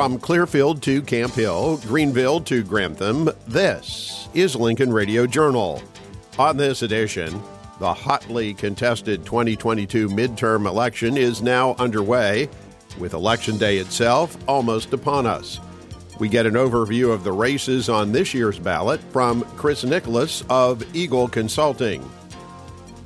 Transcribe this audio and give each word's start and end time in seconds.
From 0.00 0.18
Clearfield 0.18 0.82
to 0.84 1.02
Camp 1.02 1.34
Hill, 1.34 1.76
Greenville 1.86 2.40
to 2.44 2.62
Grantham, 2.64 3.28
this 3.46 4.30
is 4.32 4.56
Lincoln 4.56 4.90
Radio 4.90 5.26
Journal. 5.26 5.82
On 6.38 6.56
this 6.56 6.80
edition, 6.80 7.38
the 7.80 7.92
hotly 7.92 8.54
contested 8.54 9.26
2022 9.26 10.08
midterm 10.08 10.66
election 10.66 11.18
is 11.18 11.42
now 11.42 11.74
underway, 11.74 12.48
with 12.98 13.12
Election 13.12 13.58
Day 13.58 13.76
itself 13.76 14.38
almost 14.48 14.94
upon 14.94 15.26
us. 15.26 15.60
We 16.18 16.30
get 16.30 16.46
an 16.46 16.54
overview 16.54 17.12
of 17.12 17.22
the 17.22 17.32
races 17.32 17.90
on 17.90 18.10
this 18.10 18.32
year's 18.32 18.58
ballot 18.58 19.02
from 19.12 19.42
Chris 19.58 19.84
Nicholas 19.84 20.42
of 20.48 20.82
Eagle 20.96 21.28
Consulting. 21.28 22.02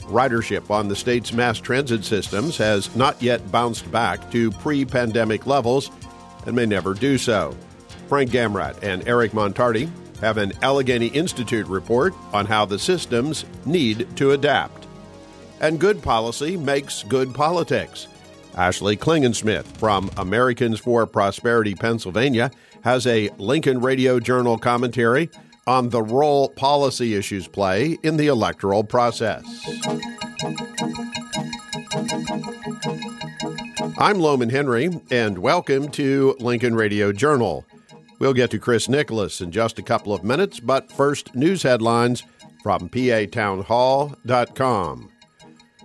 Ridership 0.02 0.70
on 0.70 0.87
the 0.87 0.95
state's 0.95 1.33
mass 1.33 1.59
transit 1.59 2.05
systems 2.05 2.56
has 2.59 2.95
not 2.95 3.20
yet 3.20 3.51
bounced 3.51 3.91
back 3.91 4.30
to 4.30 4.52
pre 4.52 4.84
pandemic 4.84 5.45
levels 5.45 5.91
and 6.47 6.55
may 6.55 6.66
never 6.66 6.95
do 6.95 7.19
so. 7.19 7.57
Frank 8.09 8.30
Gamrat 8.30 8.83
and 8.83 9.07
Eric 9.09 9.33
Montarti 9.33 9.91
have 10.21 10.39
an 10.39 10.52
Allegheny 10.62 11.09
Institute 11.09 11.66
report 11.66 12.15
on 12.33 12.47
how 12.47 12.65
the 12.65 12.79
systems 12.79 13.45
need 13.65 14.07
to 14.16 14.33
adapt. 14.33 14.87
And 15.61 15.80
good 15.80 16.02
policy 16.02 16.57
makes 16.57 17.02
good 17.05 17.35
politics. 17.35 18.09
Ashley 18.57 18.97
Klingensmith 18.97 19.65
from 19.65 20.11
Americans 20.16 20.79
for 20.79 21.07
Prosperity, 21.07 21.75
Pennsylvania, 21.75 22.51
has 22.83 23.07
a 23.07 23.30
Lincoln 23.38 23.80
Radio 23.80 24.21
Journal 24.21 24.59
commentary 24.59 25.30
on 25.66 25.88
the 25.88 26.02
role 26.02 26.51
policy 26.51 27.15
issues 27.15 27.49
play 27.49 27.99
in 28.02 28.16
the 28.16 28.27
electoral 28.29 28.85
process. 28.85 29.43
I'm 33.97 34.19
Lowman 34.19 34.51
Henry, 34.51 34.91
and 35.10 35.38
welcome 35.38 35.88
to 35.93 36.37
Lincoln 36.38 36.74
Radio 36.74 37.13
Journal. 37.13 37.65
We'll 38.19 38.35
get 38.35 38.51
to 38.51 38.59
Chris 38.59 38.91
Nicholas 38.91 39.41
in 39.41 39.51
just 39.51 39.79
a 39.79 39.83
couple 39.83 40.13
of 40.13 40.23
minutes, 40.23 40.61
but 40.61 40.93
first, 40.93 41.35
news 41.35 41.63
headlines 41.63 42.23
from 42.63 42.91
patownhall.com. 42.91 45.11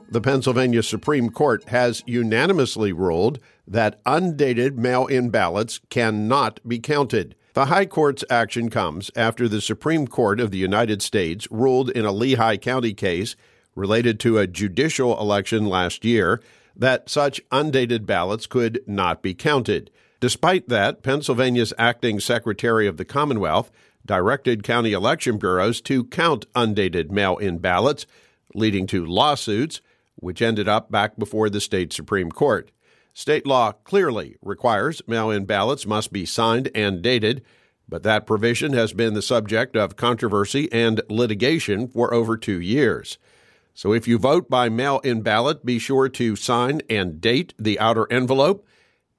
The 0.10 0.22
Pennsylvania 0.22 0.84
Supreme 0.84 1.30
Court 1.30 1.70
has 1.70 2.04
unanimously 2.06 2.92
ruled 2.92 3.40
that 3.66 4.02
undated 4.06 4.78
mail 4.78 5.08
in 5.08 5.30
ballots 5.30 5.80
cannot 5.90 6.60
be 6.68 6.80
counted. 6.80 7.34
The 7.54 7.68
High 7.68 7.86
Court's 7.86 8.26
action 8.30 8.70
comes 8.70 9.10
after 9.16 9.48
the 9.48 9.62
Supreme 9.62 10.06
Court 10.08 10.42
of 10.42 10.52
the 10.52 10.58
United 10.58 11.02
States 11.02 11.48
ruled 11.50 11.90
in 11.90 12.04
a 12.06 12.12
Lehigh 12.12 12.58
County 12.58 12.94
case 12.94 13.38
related 13.80 14.20
to 14.20 14.38
a 14.38 14.46
judicial 14.46 15.20
election 15.20 15.66
last 15.66 16.04
year 16.04 16.42
that 16.76 17.10
such 17.10 17.42
undated 17.52 18.06
ballots 18.06 18.46
could 18.46 18.82
not 18.86 19.22
be 19.22 19.34
counted. 19.34 19.90
Despite 20.20 20.68
that, 20.68 21.02
Pennsylvania's 21.02 21.74
acting 21.78 22.20
Secretary 22.20 22.88
of 22.88 22.98
the 22.98 23.06
Commonwealth 23.06 23.72
directed 24.06 24.64
county 24.64 24.92
election 24.92 25.38
bureaus 25.38 25.82
to 25.82 26.04
count 26.06 26.46
undated 26.56 27.12
mail 27.12 27.38
in 27.38 27.58
ballots, 27.58 28.06
leading 28.54 28.86
to 28.88 29.06
lawsuits, 29.06 29.82
which 30.16 30.42
ended 30.42 30.68
up 30.68 30.92
back 30.92 31.18
before 31.18 31.50
the 31.50 31.62
state 31.62 31.94
Supreme 31.94 32.32
Court. 32.32 32.72
State 33.14 33.46
law 33.46 33.72
clearly 33.72 34.36
requires 34.42 35.02
mail 35.08 35.30
in 35.30 35.46
ballots 35.46 35.86
must 35.86 36.12
be 36.12 36.26
signed 36.26 36.70
and 36.76 37.02
dated, 37.02 37.44
but 37.88 38.04
that 38.04 38.28
provision 38.28 38.74
has 38.74 38.94
been 38.94 39.14
the 39.14 39.22
subject 39.22 39.76
of 39.76 39.96
controversy 39.96 40.72
and 40.72 41.02
litigation 41.10 41.88
for 41.88 42.14
over 42.14 42.38
two 42.38 42.60
years. 42.60 43.18
So 43.80 43.94
if 43.94 44.10
you 44.10 44.18
vote 44.18 44.50
by 44.50 44.68
mail 44.68 45.00
in 45.06 45.22
ballot, 45.22 45.66
be 45.66 45.80
sure 45.80 46.10
to 46.10 46.36
sign 46.36 46.82
and 46.90 47.22
date 47.22 47.54
the 47.58 47.80
outer 47.80 48.12
envelope. 48.12 48.68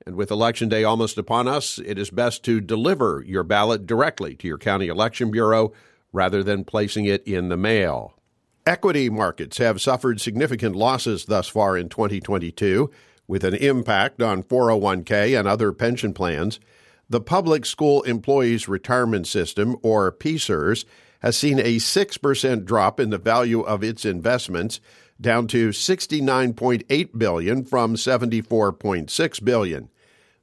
And 0.04 0.16
with 0.16 0.30
Election 0.30 0.68
Day 0.68 0.84
almost 0.84 1.16
upon 1.16 1.48
us, 1.48 1.78
it 1.78 1.96
is 1.96 2.10
best 2.10 2.44
to 2.44 2.60
deliver 2.60 3.24
your 3.26 3.42
ballot 3.42 3.86
directly 3.86 4.34
to 4.34 4.46
your 4.46 4.58
county 4.58 4.88
election 4.88 5.30
bureau 5.30 5.72
rather 6.12 6.42
than 6.42 6.66
placing 6.66 7.06
it 7.06 7.26
in 7.26 7.48
the 7.48 7.56
mail. 7.56 8.18
Equity 8.66 9.08
markets 9.08 9.56
have 9.56 9.80
suffered 9.80 10.20
significant 10.20 10.76
losses 10.76 11.24
thus 11.24 11.48
far 11.48 11.74
in 11.74 11.88
2022, 11.88 12.90
with 13.26 13.44
an 13.44 13.54
impact 13.54 14.20
on 14.20 14.42
401k 14.42 15.38
and 15.38 15.48
other 15.48 15.72
pension 15.72 16.12
plans. 16.12 16.60
The 17.08 17.22
Public 17.22 17.64
School 17.64 18.02
Employees 18.02 18.68
Retirement 18.68 19.26
System, 19.26 19.78
or 19.82 20.12
PSERS, 20.12 20.84
has 21.20 21.36
seen 21.36 21.58
a 21.58 21.76
6% 21.76 22.64
drop 22.64 22.98
in 23.00 23.10
the 23.10 23.18
value 23.18 23.60
of 23.60 23.84
its 23.84 24.04
investments 24.04 24.80
down 25.20 25.46
to 25.48 25.68
69.8 25.68 27.18
billion 27.18 27.64
from 27.64 27.94
74.6 27.94 29.44
billion. 29.44 29.90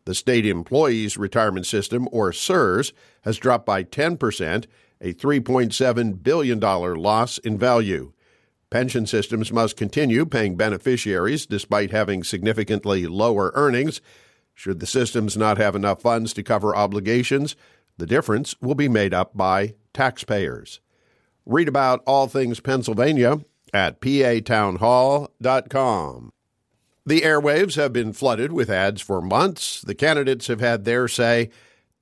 The 0.05 0.15
state 0.15 0.45
employees 0.45 1.17
retirement 1.17 1.65
system 1.65 2.07
or 2.11 2.31
SERS 2.31 2.93
has 3.23 3.37
dropped 3.37 3.65
by 3.65 3.83
10%, 3.83 4.65
a 5.01 5.13
3.7 5.13 6.23
billion 6.23 6.59
dollar 6.59 6.95
loss 6.95 7.37
in 7.39 7.57
value. 7.57 8.13
Pension 8.69 9.05
systems 9.05 9.51
must 9.51 9.77
continue 9.77 10.25
paying 10.25 10.55
beneficiaries 10.55 11.45
despite 11.45 11.91
having 11.91 12.23
significantly 12.23 13.07
lower 13.07 13.51
earnings. 13.55 14.01
Should 14.53 14.79
the 14.79 14.85
systems 14.87 15.37
not 15.37 15.57
have 15.57 15.75
enough 15.75 16.01
funds 16.01 16.33
to 16.33 16.43
cover 16.43 16.75
obligations, 16.75 17.55
the 17.97 18.05
difference 18.05 18.55
will 18.61 18.75
be 18.75 18.87
made 18.87 19.13
up 19.13 19.35
by 19.35 19.73
taxpayers. 19.93 20.79
Read 21.45 21.67
about 21.67 22.01
all 22.05 22.27
things 22.27 22.59
Pennsylvania 22.59 23.39
at 23.73 23.99
patownhall.com. 24.01 26.33
The 27.05 27.21
airwaves 27.21 27.75
have 27.75 27.93
been 27.93 28.13
flooded 28.13 28.51
with 28.51 28.69
ads 28.69 29.01
for 29.01 29.21
months. 29.21 29.81
The 29.81 29.95
candidates 29.95 30.47
have 30.47 30.59
had 30.59 30.83
their 30.83 31.07
say, 31.07 31.49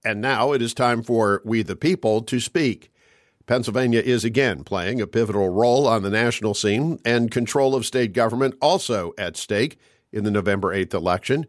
and 0.03 0.19
now 0.19 0.51
it 0.51 0.63
is 0.63 0.73
time 0.73 1.03
for 1.03 1.43
We 1.45 1.61
the 1.61 1.75
People 1.75 2.23
to 2.23 2.39
speak. 2.39 2.91
Pennsylvania 3.45 3.99
is 3.99 4.25
again 4.25 4.63
playing 4.63 4.99
a 4.99 5.05
pivotal 5.05 5.49
role 5.49 5.87
on 5.87 6.01
the 6.01 6.09
national 6.09 6.55
scene, 6.55 6.99
and 7.05 7.29
control 7.29 7.75
of 7.75 7.85
state 7.85 8.13
government 8.13 8.55
also 8.59 9.13
at 9.17 9.37
stake 9.37 9.77
in 10.11 10.23
the 10.23 10.31
November 10.31 10.75
8th 10.75 10.95
election. 10.95 11.45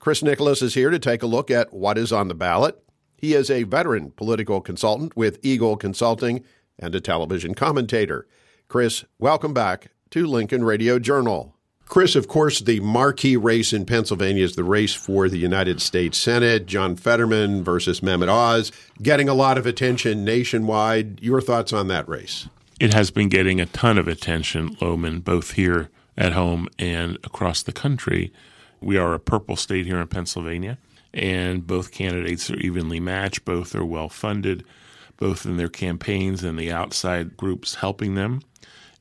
Chris 0.00 0.22
Nicholas 0.22 0.60
is 0.60 0.74
here 0.74 0.90
to 0.90 0.98
take 0.98 1.22
a 1.22 1.26
look 1.26 1.50
at 1.50 1.72
what 1.72 1.96
is 1.96 2.12
on 2.12 2.26
the 2.26 2.34
ballot 2.34 2.82
he 3.16 3.34
is 3.34 3.50
a 3.50 3.64
veteran 3.64 4.10
political 4.12 4.60
consultant 4.60 5.16
with 5.16 5.38
Eagle 5.42 5.76
Consulting 5.76 6.44
and 6.78 6.94
a 6.94 7.00
television 7.00 7.54
commentator. 7.54 8.26
Chris, 8.68 9.04
welcome 9.18 9.54
back 9.54 9.88
to 10.10 10.26
Lincoln 10.26 10.64
Radio 10.64 10.98
Journal. 10.98 11.54
Chris, 11.86 12.16
of 12.16 12.26
course, 12.26 12.60
the 12.60 12.80
marquee 12.80 13.36
race 13.36 13.72
in 13.72 13.86
Pennsylvania 13.86 14.44
is 14.44 14.56
the 14.56 14.64
race 14.64 14.92
for 14.92 15.28
the 15.28 15.38
United 15.38 15.80
States 15.80 16.18
Senate. 16.18 16.66
John 16.66 16.96
Fetterman 16.96 17.62
versus 17.62 18.00
Mehmet 18.00 18.28
Oz, 18.28 18.72
getting 19.00 19.28
a 19.28 19.34
lot 19.34 19.56
of 19.56 19.66
attention 19.66 20.24
nationwide. 20.24 21.22
Your 21.22 21.40
thoughts 21.40 21.72
on 21.72 21.86
that 21.88 22.08
race? 22.08 22.48
It 22.80 22.92
has 22.92 23.10
been 23.10 23.28
getting 23.28 23.60
a 23.60 23.66
ton 23.66 23.98
of 23.98 24.08
attention, 24.08 24.76
Lowman, 24.80 25.20
both 25.20 25.52
here 25.52 25.88
at 26.18 26.32
home 26.32 26.68
and 26.78 27.16
across 27.24 27.62
the 27.62 27.72
country. 27.72 28.32
We 28.80 28.98
are 28.98 29.14
a 29.14 29.20
purple 29.20 29.56
state 29.56 29.86
here 29.86 30.00
in 30.00 30.08
Pennsylvania 30.08 30.78
and 31.14 31.66
both 31.66 31.92
candidates 31.92 32.50
are 32.50 32.58
evenly 32.58 33.00
matched. 33.00 33.44
Both 33.44 33.74
are 33.74 33.84
well 33.84 34.08
funded, 34.08 34.64
both 35.16 35.46
in 35.46 35.56
their 35.56 35.68
campaigns 35.68 36.44
and 36.44 36.58
the 36.58 36.72
outside 36.72 37.36
groups 37.36 37.76
helping 37.76 38.14
them. 38.14 38.42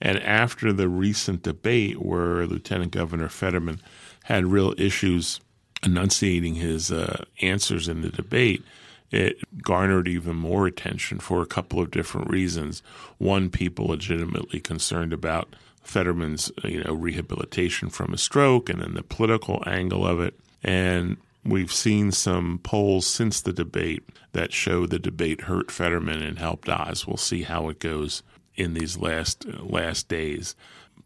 And 0.01 0.21
after 0.21 0.73
the 0.73 0.89
recent 0.89 1.43
debate 1.43 2.01
where 2.01 2.45
Lieutenant 2.45 2.91
Governor 2.91 3.29
Fetterman 3.29 3.81
had 4.23 4.45
real 4.45 4.73
issues 4.77 5.39
enunciating 5.83 6.55
his 6.55 6.91
uh, 6.91 7.23
answers 7.41 7.87
in 7.87 8.01
the 8.01 8.09
debate, 8.09 8.63
it 9.11 9.37
garnered 9.61 10.07
even 10.07 10.35
more 10.35 10.67
attention 10.67 11.19
for 11.19 11.41
a 11.41 11.45
couple 11.45 11.79
of 11.79 11.91
different 11.91 12.29
reasons. 12.29 12.81
One, 13.17 13.49
people 13.49 13.87
legitimately 13.87 14.59
concerned 14.59 15.13
about 15.13 15.55
Fetterman's 15.83 16.51
you 16.63 16.83
know 16.83 16.93
rehabilitation 16.93 17.89
from 17.89 18.13
a 18.13 18.17
stroke, 18.17 18.69
and 18.69 18.81
then 18.81 18.95
the 18.95 19.03
political 19.03 19.63
angle 19.65 20.05
of 20.05 20.19
it. 20.19 20.37
And 20.63 21.17
We've 21.45 21.71
seen 21.71 22.11
some 22.11 22.59
polls 22.63 23.05
since 23.05 23.39
the 23.39 23.53
debate 23.53 24.03
that 24.31 24.51
show 24.51 24.87
the 24.87 24.97
debate 24.97 25.41
hurt 25.41 25.69
Fetterman 25.69 26.23
and 26.23 26.39
helped 26.39 26.67
Oz. 26.67 27.05
We'll 27.05 27.17
see 27.17 27.43
how 27.43 27.69
it 27.69 27.77
goes 27.77 28.23
in 28.55 28.73
these 28.73 28.97
last 28.97 29.45
last 29.59 30.07
days, 30.07 30.55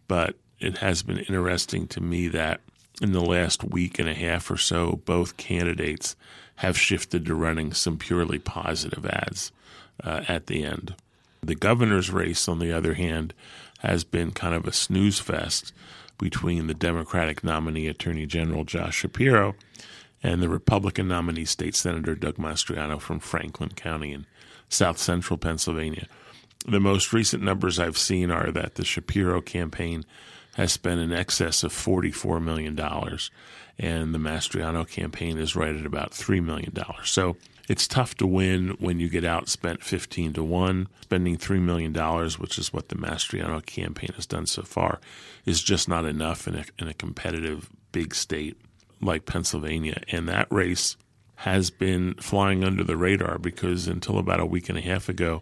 but 0.08 0.36
it 0.60 0.78
has 0.78 1.04
been 1.04 1.20
interesting 1.20 1.88
to 1.88 2.02
me 2.02 2.30
that 2.30 2.62
in 3.02 3.12
the 3.12 3.24
last 3.24 3.64
week 3.64 4.00
and 4.00 4.08
a 4.08 4.14
half 4.14 4.50
or 4.50 4.58
so, 4.58 5.02
both 5.06 5.38
candidates 5.38 6.16
have 6.58 6.78
shifted 6.78 7.26
to 7.26 7.36
running 7.36 7.74
some 7.74 7.98
purely 7.98 8.40
positive 8.40 9.06
ads 9.06 9.52
uh, 10.04 10.24
at 10.28 10.48
the 10.48 10.64
end. 10.64 10.96
The 11.42 11.56
governor's 11.56 12.12
race, 12.12 12.48
on 12.48 12.60
the 12.60 12.72
other 12.72 12.94
hand, 12.94 13.34
has 13.80 14.04
been 14.04 14.32
kind 14.32 14.54
of 14.54 14.68
a 14.68 14.74
snooze 14.74 15.20
fest 15.20 15.74
between 16.18 16.68
the 16.68 16.74
Democratic 16.74 17.44
nominee 17.44 17.88
Attorney 17.88 18.26
General 18.26 18.66
Josh 18.66 18.98
Shapiro 18.98 19.56
and 20.22 20.42
the 20.42 20.50
Republican 20.50 21.08
nominee, 21.08 21.46
State 21.46 21.76
Senator 21.76 22.16
Doug 22.16 22.36
Mastriano 22.36 23.00
from 23.00 23.20
Franklin 23.20 23.70
County 23.70 24.12
in 24.12 24.26
south 24.68 24.98
central 24.98 25.38
Pennsylvania. 25.38 26.08
The 26.68 26.80
most 26.80 27.14
recent 27.14 27.42
numbers 27.42 27.80
I've 27.80 27.98
seen 27.98 28.32
are 28.32 28.52
that 28.52 28.76
the 28.76 28.84
Shapiro 28.84 29.42
campaign 29.42 30.04
has 30.56 30.74
spent 30.74 31.00
in 31.00 31.14
excess 31.14 31.64
of 31.64 31.72
$44 31.72 32.44
million, 32.44 32.78
and 33.78 34.14
the 34.14 34.20
Mastriano 34.20 34.88
campaign 34.88 35.38
is 35.38 35.56
right 35.56 35.76
at 35.76 35.86
about 35.86 36.12
$3 36.12 36.44
million. 36.44 36.74
So 37.06 37.38
it's 37.70 37.88
tough 37.88 38.16
to 38.16 38.28
win 38.28 38.76
when 38.80 39.00
you 39.00 39.10
get 39.10 39.24
outspent 39.24 39.84
15 39.84 40.34
to 40.34 40.44
1. 40.44 40.88
Spending 41.04 41.38
$3 41.38 41.62
million, 41.62 41.94
which 42.40 42.58
is 42.58 42.74
what 42.74 42.90
the 42.90 42.96
Mastriano 42.96 43.66
campaign 43.66 44.10
has 44.16 44.26
done 44.26 44.48
so 44.48 44.64
far, 44.64 45.00
is 45.46 45.64
just 45.64 45.88
not 45.88 46.06
enough 46.06 46.48
in 46.48 46.56
a, 46.56 46.66
in 46.78 46.88
a 46.88 46.94
competitive 46.94 47.70
big 47.92 48.14
state 48.14 48.58
like 49.02 49.26
Pennsylvania. 49.26 50.02
And 50.12 50.28
that 50.28 50.52
race 50.52 50.98
has 51.38 51.70
been 51.70 52.16
flying 52.16 52.64
under 52.64 52.84
the 52.84 52.98
radar 52.98 53.38
because 53.38 53.88
until 53.88 54.18
about 54.18 54.40
a 54.40 54.46
week 54.46 54.70
and 54.70 54.78
a 54.78 54.82
half 54.82 55.08
ago, 55.08 55.42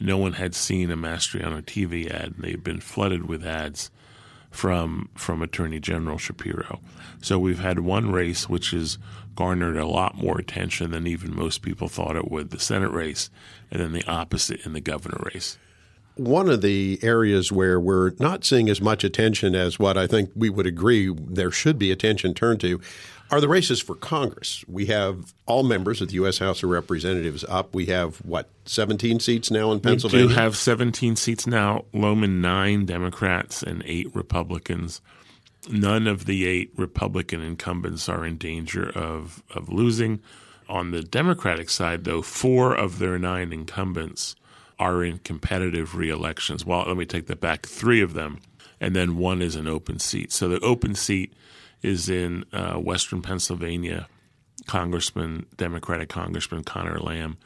no 0.00 0.18
one 0.18 0.34
had 0.34 0.54
seen 0.54 0.90
a 0.90 0.96
Mastriano 0.96 1.62
TV 1.62 2.10
ad. 2.10 2.34
and 2.34 2.36
They've 2.38 2.62
been 2.62 2.80
flooded 2.80 3.28
with 3.28 3.44
ads 3.44 3.90
from 4.50 5.08
from 5.14 5.42
Attorney 5.42 5.80
General 5.80 6.18
Shapiro. 6.18 6.80
So 7.20 7.38
we've 7.38 7.58
had 7.58 7.80
one 7.80 8.10
race 8.10 8.48
which 8.48 8.70
has 8.70 8.98
garnered 9.34 9.76
a 9.76 9.86
lot 9.86 10.16
more 10.16 10.38
attention 10.38 10.90
than 10.90 11.06
even 11.06 11.36
most 11.36 11.62
people 11.62 11.88
thought 11.88 12.16
it 12.16 12.30
would, 12.30 12.50
the 12.50 12.58
Senate 12.58 12.90
race, 12.90 13.30
and 13.70 13.80
then 13.80 13.92
the 13.92 14.06
opposite 14.06 14.64
in 14.64 14.72
the 14.72 14.80
governor 14.80 15.20
race. 15.32 15.58
One 16.16 16.48
of 16.48 16.62
the 16.62 16.98
areas 17.02 17.52
where 17.52 17.78
we're 17.78 18.12
not 18.18 18.44
seeing 18.44 18.70
as 18.70 18.80
much 18.80 19.04
attention 19.04 19.54
as 19.54 19.78
what 19.78 19.98
I 19.98 20.06
think 20.06 20.30
we 20.34 20.48
would 20.48 20.66
agree 20.66 21.14
there 21.14 21.50
should 21.50 21.78
be 21.78 21.92
attention 21.92 22.32
turned 22.32 22.60
to 22.60 22.80
are 23.30 23.40
the 23.40 23.48
races 23.48 23.80
for 23.80 23.94
Congress. 23.94 24.64
We 24.68 24.86
have 24.86 25.34
all 25.46 25.62
members 25.62 26.00
of 26.00 26.08
the 26.08 26.14
U.S. 26.14 26.38
House 26.38 26.62
of 26.62 26.70
Representatives 26.70 27.44
up. 27.48 27.74
We 27.74 27.86
have, 27.86 28.16
what, 28.18 28.48
17 28.66 29.20
seats 29.20 29.50
now 29.50 29.72
in 29.72 29.80
Pennsylvania? 29.80 30.26
We 30.26 30.32
do 30.32 30.38
have 30.38 30.56
17 30.56 31.16
seats 31.16 31.46
now. 31.46 31.84
Lowman, 31.92 32.40
nine 32.40 32.86
Democrats 32.86 33.62
and 33.62 33.82
eight 33.84 34.14
Republicans. 34.14 35.00
None 35.68 36.06
of 36.06 36.26
the 36.26 36.46
eight 36.46 36.72
Republican 36.76 37.42
incumbents 37.42 38.08
are 38.08 38.24
in 38.24 38.38
danger 38.38 38.88
of, 38.90 39.42
of 39.54 39.68
losing. 39.68 40.20
On 40.68 40.92
the 40.92 41.02
Democratic 41.02 41.68
side, 41.70 42.04
though, 42.04 42.22
four 42.22 42.74
of 42.74 42.98
their 42.98 43.18
nine 43.18 43.52
incumbents 43.52 44.36
are 44.78 45.02
in 45.02 45.18
competitive 45.18 45.96
reelections. 45.96 46.64
Well, 46.64 46.84
let 46.86 46.96
me 46.96 47.06
take 47.06 47.26
that 47.26 47.40
back. 47.40 47.66
Three 47.66 48.00
of 48.00 48.14
them, 48.14 48.40
and 48.80 48.94
then 48.94 49.16
one 49.16 49.42
is 49.42 49.56
an 49.56 49.66
open 49.66 49.98
seat. 49.98 50.32
So 50.32 50.48
the 50.48 50.60
open 50.60 50.94
seat– 50.94 51.32
is 51.82 52.08
in 52.08 52.44
uh, 52.52 52.74
Western 52.74 53.22
Pennsylvania. 53.22 54.08
Congressman, 54.66 55.46
Democratic 55.56 56.08
Congressman 56.08 56.64
Conor 56.64 56.98
Lamb, 56.98 57.36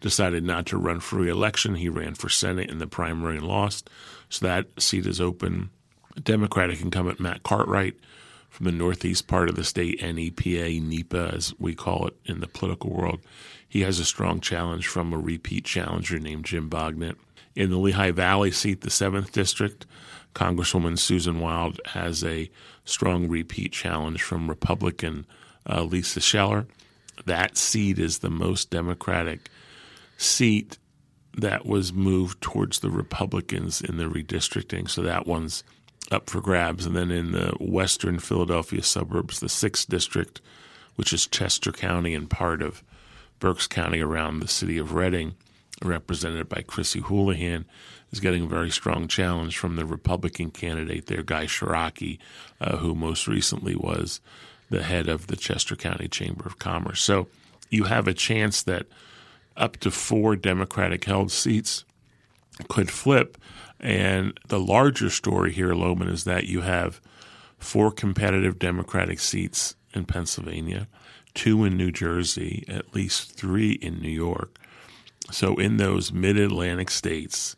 decided 0.00 0.44
not 0.44 0.64
to 0.66 0.78
run 0.78 1.00
for 1.00 1.16
reelection. 1.16 1.74
He 1.74 1.88
ran 1.88 2.14
for 2.14 2.30
Senate 2.30 2.70
in 2.70 2.78
the 2.78 2.86
primary 2.86 3.36
and 3.36 3.46
lost. 3.46 3.90
So 4.30 4.46
that 4.46 4.66
seat 4.80 5.06
is 5.06 5.20
open. 5.20 5.70
Democratic 6.22 6.80
incumbent 6.80 7.20
Matt 7.20 7.42
Cartwright 7.42 7.96
from 8.50 8.66
the 8.66 8.72
northeast 8.72 9.26
part 9.26 9.48
of 9.48 9.54
the 9.54 9.64
state, 9.64 10.02
NEPA, 10.02 10.80
NEPA, 10.80 11.32
as 11.34 11.54
we 11.58 11.74
call 11.74 12.06
it 12.08 12.16
in 12.26 12.40
the 12.40 12.48
political 12.48 12.90
world. 12.90 13.20
He 13.66 13.80
has 13.82 13.98
a 13.98 14.04
strong 14.04 14.40
challenge 14.40 14.86
from 14.88 15.12
a 15.12 15.18
repeat 15.18 15.64
challenger 15.64 16.18
named 16.18 16.44
Jim 16.44 16.68
Bognet. 16.68 17.16
In 17.54 17.70
the 17.70 17.78
Lehigh 17.78 18.10
Valley 18.10 18.50
seat, 18.50 18.80
the 18.80 18.90
7th 18.90 19.30
district, 19.32 19.86
Congresswoman 20.34 20.98
Susan 20.98 21.40
Wild 21.40 21.80
has 21.86 22.22
a 22.24 22.50
strong 22.84 23.28
repeat 23.28 23.72
challenge 23.72 24.22
from 24.22 24.48
Republican 24.48 25.26
uh, 25.68 25.82
Lisa 25.82 26.20
Scheller. 26.20 26.66
That 27.26 27.56
seat 27.56 27.98
is 27.98 28.18
the 28.18 28.30
most 28.30 28.70
Democratic 28.70 29.50
seat 30.16 30.78
that 31.36 31.64
was 31.64 31.92
moved 31.92 32.40
towards 32.40 32.80
the 32.80 32.90
Republicans 32.90 33.80
in 33.80 33.96
the 33.96 34.04
redistricting. 34.04 34.88
So 34.88 35.02
that 35.02 35.26
one's 35.26 35.62
up 36.10 36.28
for 36.28 36.40
grabs. 36.40 36.86
And 36.86 36.96
then 36.96 37.10
in 37.10 37.32
the 37.32 37.54
western 37.60 38.18
Philadelphia 38.18 38.82
suburbs, 38.82 39.40
the 39.40 39.46
6th 39.46 39.88
district, 39.88 40.40
which 40.96 41.12
is 41.12 41.26
Chester 41.26 41.72
County 41.72 42.14
and 42.14 42.28
part 42.28 42.62
of 42.62 42.82
Berks 43.38 43.66
County 43.66 44.00
around 44.00 44.40
the 44.40 44.48
city 44.48 44.76
of 44.78 44.94
Reading, 44.94 45.34
represented 45.82 46.48
by 46.48 46.62
Chrissy 46.62 47.00
Houlihan, 47.00 47.64
is 48.12 48.20
getting 48.20 48.44
a 48.44 48.48
very 48.48 48.70
strong 48.70 49.08
challenge 49.08 49.56
from 49.56 49.76
the 49.76 49.86
Republican 49.86 50.50
candidate 50.50 51.06
there, 51.06 51.22
Guy 51.22 51.46
Ciarrocchi, 51.46 52.18
uh, 52.60 52.76
who 52.78 52.94
most 52.94 53.26
recently 53.26 53.74
was 53.74 54.20
the 54.68 54.82
head 54.82 55.08
of 55.08 55.28
the 55.28 55.36
Chester 55.36 55.76
County 55.76 56.08
Chamber 56.08 56.44
of 56.46 56.58
Commerce. 56.58 57.00
So 57.00 57.28
you 57.70 57.84
have 57.84 58.06
a 58.06 58.14
chance 58.14 58.62
that 58.64 58.86
up 59.56 59.76
to 59.78 59.90
four 59.90 60.36
Democratic 60.36 61.04
held 61.04 61.30
seats 61.30 61.84
could 62.68 62.90
flip. 62.90 63.38
And 63.78 64.38
the 64.48 64.60
larger 64.60 65.10
story 65.10 65.52
here, 65.52 65.74
Lowman, 65.74 66.08
is 66.08 66.24
that 66.24 66.46
you 66.46 66.60
have 66.60 67.00
four 67.58 67.90
competitive 67.90 68.58
Democratic 68.58 69.20
seats 69.20 69.74
in 69.94 70.04
Pennsylvania, 70.04 70.88
two 71.34 71.64
in 71.64 71.76
New 71.76 71.90
Jersey, 71.90 72.64
at 72.68 72.94
least 72.94 73.32
three 73.32 73.72
in 73.72 74.00
New 74.00 74.10
York. 74.10 74.58
So 75.30 75.56
in 75.56 75.76
those 75.76 76.12
mid 76.12 76.36
Atlantic 76.38 76.90
states, 76.90 77.56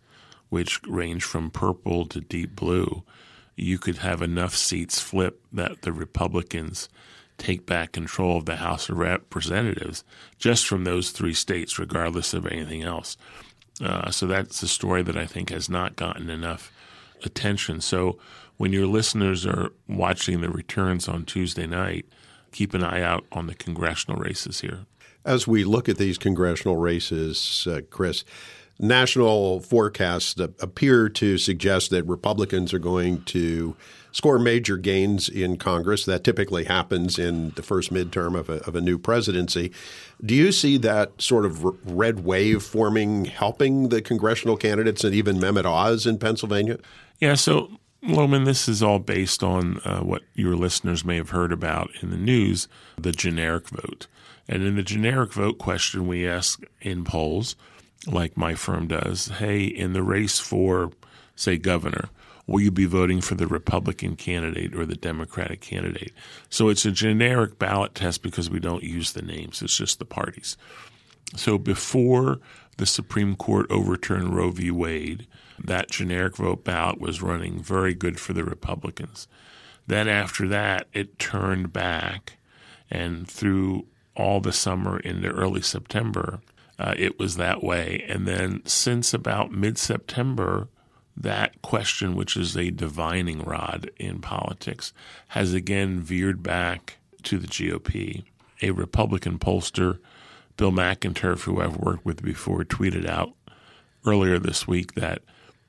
which 0.49 0.83
range 0.87 1.25
from 1.25 1.51
purple 1.51 2.05
to 2.07 2.21
deep 2.21 2.55
blue, 2.55 3.03
you 3.57 3.79
could 3.79 3.99
have 3.99 4.23
enough 4.23 4.55
seats 4.55 5.01
flip 5.01 5.43
that 5.53 5.83
the 5.83 5.93
Republicans 5.93 6.89
take 7.39 7.67
back 7.67 7.93
control 7.93 8.37
of 8.37 8.45
the 8.45 8.57
House 8.57 8.89
of 8.89 8.99
Representatives 8.99 10.05
just 10.39 10.67
from 10.67 10.85
those 10.85 11.11
three 11.11 11.35
states, 11.35 11.79
regardless 11.79 12.35
of 12.35 12.47
anything 12.47 12.83
else. 12.83 13.17
Uh, 13.81 14.11
so 14.11 14.27
that's 14.27 14.63
a 14.63 14.69
story 14.69 15.03
that 15.03 15.17
I 15.17 15.27
think 15.27 15.51
has 15.51 15.69
not 15.69 15.97
gotten 15.97 16.31
enough 16.31 16.73
attention. 17.25 17.81
So 17.81 18.19
when 18.57 18.73
your 18.73 18.87
listeners 18.87 19.47
are 19.47 19.73
watching 19.89 20.41
the 20.41 20.51
returns 20.51 21.09
on 21.09 21.25
Tuesday 21.25 21.67
night, 21.67 22.07
keep 22.53 22.75
an 22.75 22.85
eye 22.85 23.03
out 23.03 23.25
on 23.33 23.47
the 23.47 23.55
congressional 23.55 24.21
races 24.21 24.61
here. 24.61 24.81
As 25.25 25.47
we 25.47 25.65
look 25.65 25.89
at 25.89 25.99
these 25.99 26.19
congressional 26.19 26.77
races, 26.77 27.67
uh, 27.71 27.81
Chris, 27.91 28.25
national 28.82 29.61
forecasts 29.61 30.38
appear 30.38 31.08
to 31.08 31.38
suggest 31.38 31.90
that 31.90 32.05
Republicans 32.05 32.75
are 32.75 32.79
going 32.79 33.23
to 33.25 33.76
score 34.11 34.38
major 34.38 34.76
gains 34.76 35.29
in 35.29 35.56
Congress. 35.56 36.05
That 36.05 36.25
typically 36.25 36.64
happens 36.64 37.19
in 37.19 37.50
the 37.50 37.62
first 37.62 37.93
midterm 37.93 38.38
of 38.38 38.50
a, 38.50 38.55
of 38.67 38.75
a 38.75 38.81
new 38.81 38.99
presidency. 38.99 39.73
Do 40.23 40.34
you 40.34 40.52
see 40.52 40.76
that 40.79 41.23
sort 41.23 41.46
of 41.46 41.64
red 41.88 42.25
wave 42.25 42.62
forming, 42.62 43.26
helping 43.26 43.88
the 43.88 44.02
congressional 44.02 44.56
candidates 44.56 45.05
and 45.05 45.14
even 45.14 45.38
Mehmet 45.38 45.64
Oz 45.64 46.06
in 46.06 46.19
Pennsylvania? 46.19 46.79
Yeah, 47.20 47.34
so 47.34 47.70
Lowman, 48.03 48.44
this 48.44 48.69
is 48.69 48.82
all 48.82 48.98
based 48.98 49.44
on 49.44 49.79
uh, 49.84 50.01
what 50.01 50.22
your 50.34 50.56
listeners 50.56 51.05
may 51.05 51.17
have 51.17 51.31
heard 51.31 51.53
about 51.53 51.89
in 52.03 52.10
the 52.10 52.17
news 52.17 52.67
the 52.98 53.12
generic 53.12 53.69
vote. 53.69 54.08
And 54.48 54.65
in 54.65 54.74
the 54.74 54.82
generic 54.82 55.32
vote 55.32 55.58
question, 55.58 56.08
we 56.08 56.27
ask 56.27 56.62
in 56.81 57.05
polls 57.05 57.55
like 58.06 58.37
my 58.37 58.55
firm 58.55 58.89
does, 58.89 59.29
hey, 59.29 59.65
in 59.65 59.93
the 59.93 60.03
race 60.03 60.39
for, 60.39 60.91
say, 61.37 61.56
governor, 61.56 62.09
will 62.47 62.61
you 62.61 62.71
be 62.71 62.85
voting 62.85 63.21
for 63.21 63.35
the 63.35 63.47
Republican 63.47 64.17
candidate 64.17 64.75
or 64.75 64.85
the 64.85 64.97
Democratic 64.97 65.61
candidate? 65.61 66.13
So 66.49 66.69
it's 66.69 66.85
a 66.85 66.91
generic 66.91 67.59
ballot 67.59 67.94
test 67.94 68.23
because 68.23 68.51
we 68.51 68.61
don't 68.61 68.82
use 68.82 69.13
the 69.13 69.23
names, 69.23 69.63
it's 69.63 69.77
just 69.77 69.99
the 69.99 70.05
parties. 70.05 70.56
So 71.37 71.59
before 71.59 72.41
the 72.77 72.87
Supreme 72.87 73.37
Court 73.37 73.67
overturned 73.71 74.35
Roe 74.35 74.51
v. 74.51 74.71
Wade, 74.71 75.27
that 75.63 75.91
generic 75.91 76.37
vote 76.37 76.65
ballot 76.65 77.01
was 77.01 77.23
running 77.23 77.63
very 77.63 77.94
good 77.94 78.19
for 78.19 78.32
the 78.32 78.44
Republicans. 78.44 79.29
Then 79.87 80.09
after 80.09 80.49
that, 80.49 80.89
it 80.93 81.19
turned 81.19 81.73
back, 81.73 82.39
and 82.91 83.29
through 83.29 83.87
all 84.15 84.41
the 84.41 84.53
summer 84.53 84.99
into 84.99 85.29
early 85.29 85.63
September, 85.63 86.41
uh, 86.82 86.94
it 86.98 87.17
was 87.17 87.36
that 87.36 87.62
way. 87.62 88.05
And 88.08 88.27
then 88.27 88.60
since 88.67 89.15
about 89.15 89.53
mid 89.53 89.79
September, 89.79 90.69
that 91.17 91.62
question, 91.62 92.17
which 92.17 92.36
is 92.36 92.56
a 92.56 92.70
divining 92.70 93.43
rod 93.44 93.89
in 93.98 94.20
politics, 94.20 94.93
has 95.29 95.55
again 95.55 96.01
veered 96.01 96.43
back 96.43 96.98
to 97.22 97.39
the 97.39 97.46
GOP. 97.46 98.24
A 98.62 98.72
Republican 98.72 99.39
pollster, 99.39 100.01
Bill 100.56 100.72
McInturff, 100.72 101.43
who 101.43 101.60
I've 101.60 101.77
worked 101.77 102.05
with 102.05 102.20
before, 102.20 102.65
tweeted 102.65 103.08
out 103.08 103.32
earlier 104.05 104.41
this 104.41 104.67
week 104.67 104.94
that 104.94 105.22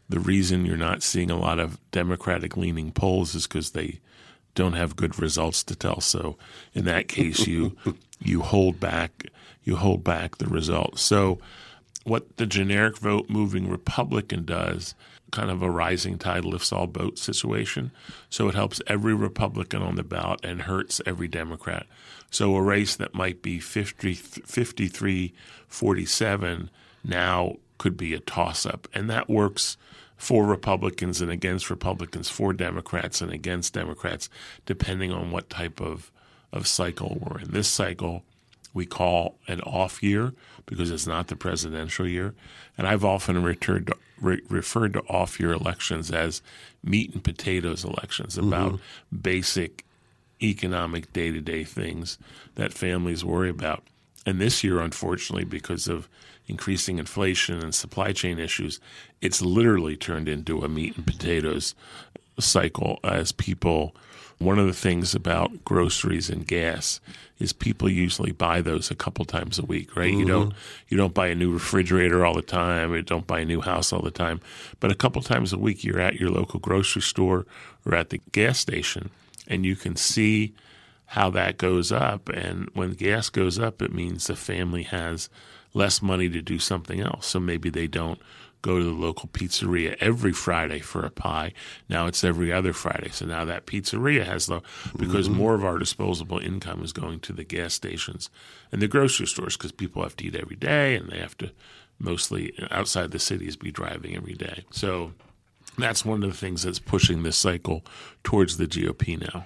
the 0.10 0.20
reason 0.20 0.66
you're 0.66 0.78
not 0.78 1.04
seeing 1.04 1.30
a 1.30 1.40
lot 1.40 1.60
of 1.60 1.80
Democratic 1.92 2.58
leaning 2.58 2.92
polls 2.92 3.36
is 3.36 3.46
because 3.46 3.72
they 3.72 4.00
don't 4.56 4.74
have 4.74 4.96
good 4.96 5.20
results 5.20 5.64
to 5.66 5.76
tell. 5.76 6.02
So 6.02 6.38
in 6.74 6.86
that 6.86 7.08
case, 7.08 7.46
you 7.46 7.78
you 8.24 8.42
hold 8.42 8.80
back 8.80 9.26
you 9.64 9.78
hold 9.78 10.04
back 10.04 10.38
the 10.38 10.46
results. 10.46 11.02
So 11.02 11.40
what 12.04 12.38
the 12.38 12.46
generic 12.46 12.98
vote 12.98 13.30
moving 13.30 13.70
Republican 13.70 14.44
does, 14.44 14.94
kind 15.32 15.50
of 15.50 15.62
a 15.62 15.70
rising 15.70 16.18
tide 16.18 16.46
lifts 16.46 16.72
all 16.72 16.88
boats 16.88 17.22
situation. 17.22 17.92
So 18.30 18.50
it 18.50 18.56
helps 18.56 18.82
every 18.88 19.14
Republican 19.14 19.82
on 19.82 19.96
the 19.96 20.04
ballot 20.04 20.42
and 20.44 20.64
hurts 20.64 21.02
every 21.06 21.28
Democrat. 21.28 21.86
So 22.30 22.56
a 22.56 22.62
race 22.62 22.96
that 22.98 23.14
might 23.14 23.42
be 23.42 23.60
50, 23.60 24.14
53 24.14 25.34
47 25.68 26.70
now 27.04 27.56
could 27.78 27.98
be 27.98 28.14
a 28.14 28.20
toss 28.20 28.66
up. 28.66 28.88
And 28.94 29.10
that 29.10 29.30
works 29.30 29.78
for 30.16 30.46
Republicans 30.46 31.22
and 31.22 31.32
against 31.32 31.70
Republicans, 31.70 32.30
for 32.30 32.54
Democrats 32.54 33.22
and 33.22 33.32
against 33.32 33.74
Democrats, 33.74 34.30
depending 34.66 35.12
on 35.12 35.32
what 35.32 35.50
type 35.50 35.82
of, 35.82 36.12
of 36.54 36.68
cycle 36.68 37.18
we're 37.20 37.40
in. 37.40 37.52
This 37.52 37.68
cycle 37.68 38.24
we 38.74 38.86
call 38.86 39.38
an 39.48 39.62
off 39.62 40.02
year 40.02 40.34
because 40.66 40.90
it's 40.90 41.06
not 41.06 41.28
the 41.28 41.36
presidential 41.36 42.08
year. 42.08 42.34
And 42.78 42.88
I've 42.88 43.06
often 43.06 43.36
to, 43.56 43.96
re, 44.20 44.42
referred 44.50 44.94
to 44.94 45.02
off 45.02 45.40
year 45.40 45.52
elections 45.52 46.12
as 46.12 46.42
meat 46.84 47.14
and 47.14 47.24
potatoes 47.24 47.84
elections 47.84 48.38
about 48.38 48.74
mm-hmm. 48.74 49.18
basic 49.18 49.86
economic 50.42 51.12
day 51.14 51.32
to 51.32 51.42
day 51.42 51.64
things 51.64 52.18
that 52.56 52.74
families 52.74 53.24
worry 53.24 53.50
about. 53.50 53.84
And 54.26 54.40
this 54.40 54.64
year, 54.64 54.80
unfortunately, 54.80 55.46
because 55.46 55.88
of 55.88 56.08
increasing 56.48 56.98
inflation 56.98 57.60
and 57.60 57.76
supply 57.76 58.12
chain 58.12 58.40
issues, 58.40 58.80
it's 59.22 59.42
literally 59.42 59.96
turned 59.96 60.28
into 60.28 60.64
a 60.64 60.70
meat 60.70 60.96
and 60.98 61.06
potatoes 61.06 61.76
cycle 62.40 63.00
as 63.04 63.32
people. 63.32 63.96
One 64.44 64.60
of 64.60 64.68
the 64.68 64.74
things 64.74 65.16
about 65.16 65.64
groceries 65.64 66.30
and 66.30 66.46
gas 66.46 67.00
is 67.40 67.54
people 67.54 67.90
usually 67.90 68.32
buy 68.32 68.62
those 68.62 68.92
a 68.92 68.96
couple 68.96 69.26
times 69.26 69.58
a 69.58 69.66
week, 69.66 69.96
right? 69.96 70.12
Mm-hmm. 70.12 70.20
You 70.20 70.26
don't 70.26 70.54
you 70.90 70.98
don't 70.98 71.14
buy 71.14 71.28
a 71.28 71.36
new 71.36 71.52
refrigerator 71.52 72.26
all 72.26 72.34
the 72.34 72.42
time, 72.42 72.94
you 72.94 73.02
don't 73.02 73.28
buy 73.28 73.40
a 73.40 73.46
new 73.46 73.62
house 73.62 73.94
all 73.94 74.02
the 74.02 74.12
time, 74.12 74.42
but 74.80 74.92
a 74.92 74.96
couple 74.96 75.22
times 75.22 75.54
a 75.54 75.58
week 75.58 75.84
you're 75.84 76.00
at 76.00 76.16
your 76.16 76.30
local 76.30 76.60
grocery 76.60 77.02
store 77.02 77.46
or 77.86 77.96
at 77.96 78.10
the 78.10 78.20
gas 78.32 78.60
station 78.60 79.10
and 79.48 79.66
you 79.66 79.76
can 79.76 79.96
see 79.96 80.54
how 81.08 81.30
that 81.30 81.58
goes 81.58 81.92
up 81.92 82.30
and 82.30 82.70
when 82.74 82.92
gas 82.94 83.30
goes 83.30 83.60
up 83.60 83.82
it 83.82 83.94
means 83.94 84.28
the 84.28 84.36
family 84.36 84.84
has 84.84 85.30
less 85.74 86.02
money 86.02 86.30
to 86.30 86.42
do 86.42 86.60
something 86.60 87.02
else. 87.02 87.28
So 87.28 87.40
maybe 87.40 87.70
they 87.70 87.88
don't 87.88 88.20
go 88.64 88.80
to 88.80 88.84
the 88.84 88.90
local 88.90 89.30
pizzeria 89.30 89.96
every 90.00 90.32
Friday 90.32 90.80
for 90.80 91.06
a 91.06 91.12
pie. 91.12 91.54
Now 91.90 92.08
it's 92.08 92.24
every 92.24 92.52
other 92.52 92.74
Friday. 92.74 93.10
So 93.10 93.26
now 93.26 93.46
that 93.46 93.68
pizzeria 93.68 94.26
has 94.26 94.48
the 94.48 94.62
because 94.98 95.28
mm-hmm. 95.28 95.38
more 95.38 95.54
of 95.54 95.64
our 95.64 95.78
disposable 95.78 96.40
income 96.40 96.82
is 96.82 96.94
going 96.94 97.20
to 97.22 97.34
the 97.34 97.44
gas 97.44 97.74
stations 97.74 98.32
and 98.72 98.82
the 98.82 98.88
grocery 98.88 99.28
stores 99.28 99.56
because 99.56 99.74
people 99.74 100.02
have 100.02 100.16
to 100.16 100.26
eat 100.26 100.36
every 100.36 100.56
day 100.56 100.96
and 100.96 101.10
they 101.10 101.20
have 101.20 101.38
to 101.38 101.52
mostly 102.00 102.54
outside 102.72 103.12
the 103.12 103.20
cities 103.20 103.56
be 103.56 103.72
driving 103.72 104.16
every 104.16 104.34
day. 104.34 104.64
So 104.72 105.12
that's 105.78 106.06
one 106.06 106.24
of 106.24 106.32
the 106.32 106.38
things 106.38 106.64
that's 106.64 106.80
pushing 106.80 107.24
this 107.24 107.38
cycle 107.38 107.84
towards 108.24 108.58
the 108.58 108.66
GOP 108.66 109.20
now. 109.20 109.46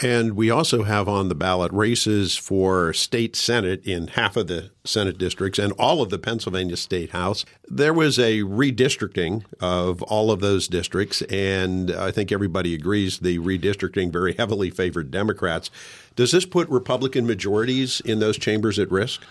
And 0.00 0.36
we 0.36 0.48
also 0.48 0.84
have 0.84 1.08
on 1.08 1.28
the 1.28 1.34
ballot 1.34 1.72
races 1.72 2.36
for 2.36 2.92
state 2.92 3.34
senate 3.34 3.84
in 3.84 4.08
half 4.08 4.36
of 4.36 4.46
the 4.46 4.70
Senate 4.84 5.18
districts 5.18 5.58
and 5.58 5.72
all 5.72 6.00
of 6.02 6.10
the 6.10 6.20
Pennsylvania 6.20 6.76
State 6.76 7.10
House. 7.10 7.44
There 7.68 7.92
was 7.92 8.16
a 8.16 8.42
redistricting 8.42 9.44
of 9.60 10.02
all 10.02 10.30
of 10.30 10.38
those 10.38 10.68
districts, 10.68 11.22
and 11.22 11.90
I 11.90 12.12
think 12.12 12.30
everybody 12.30 12.74
agrees 12.74 13.18
the 13.18 13.40
redistricting 13.40 14.12
very 14.12 14.34
heavily 14.34 14.70
favored 14.70 15.10
Democrats. 15.10 15.68
Does 16.14 16.30
this 16.30 16.46
put 16.46 16.68
Republican 16.68 17.26
majorities 17.26 18.00
in 18.00 18.20
those 18.20 18.38
chambers 18.38 18.78
at 18.78 18.92
risk? 18.92 19.22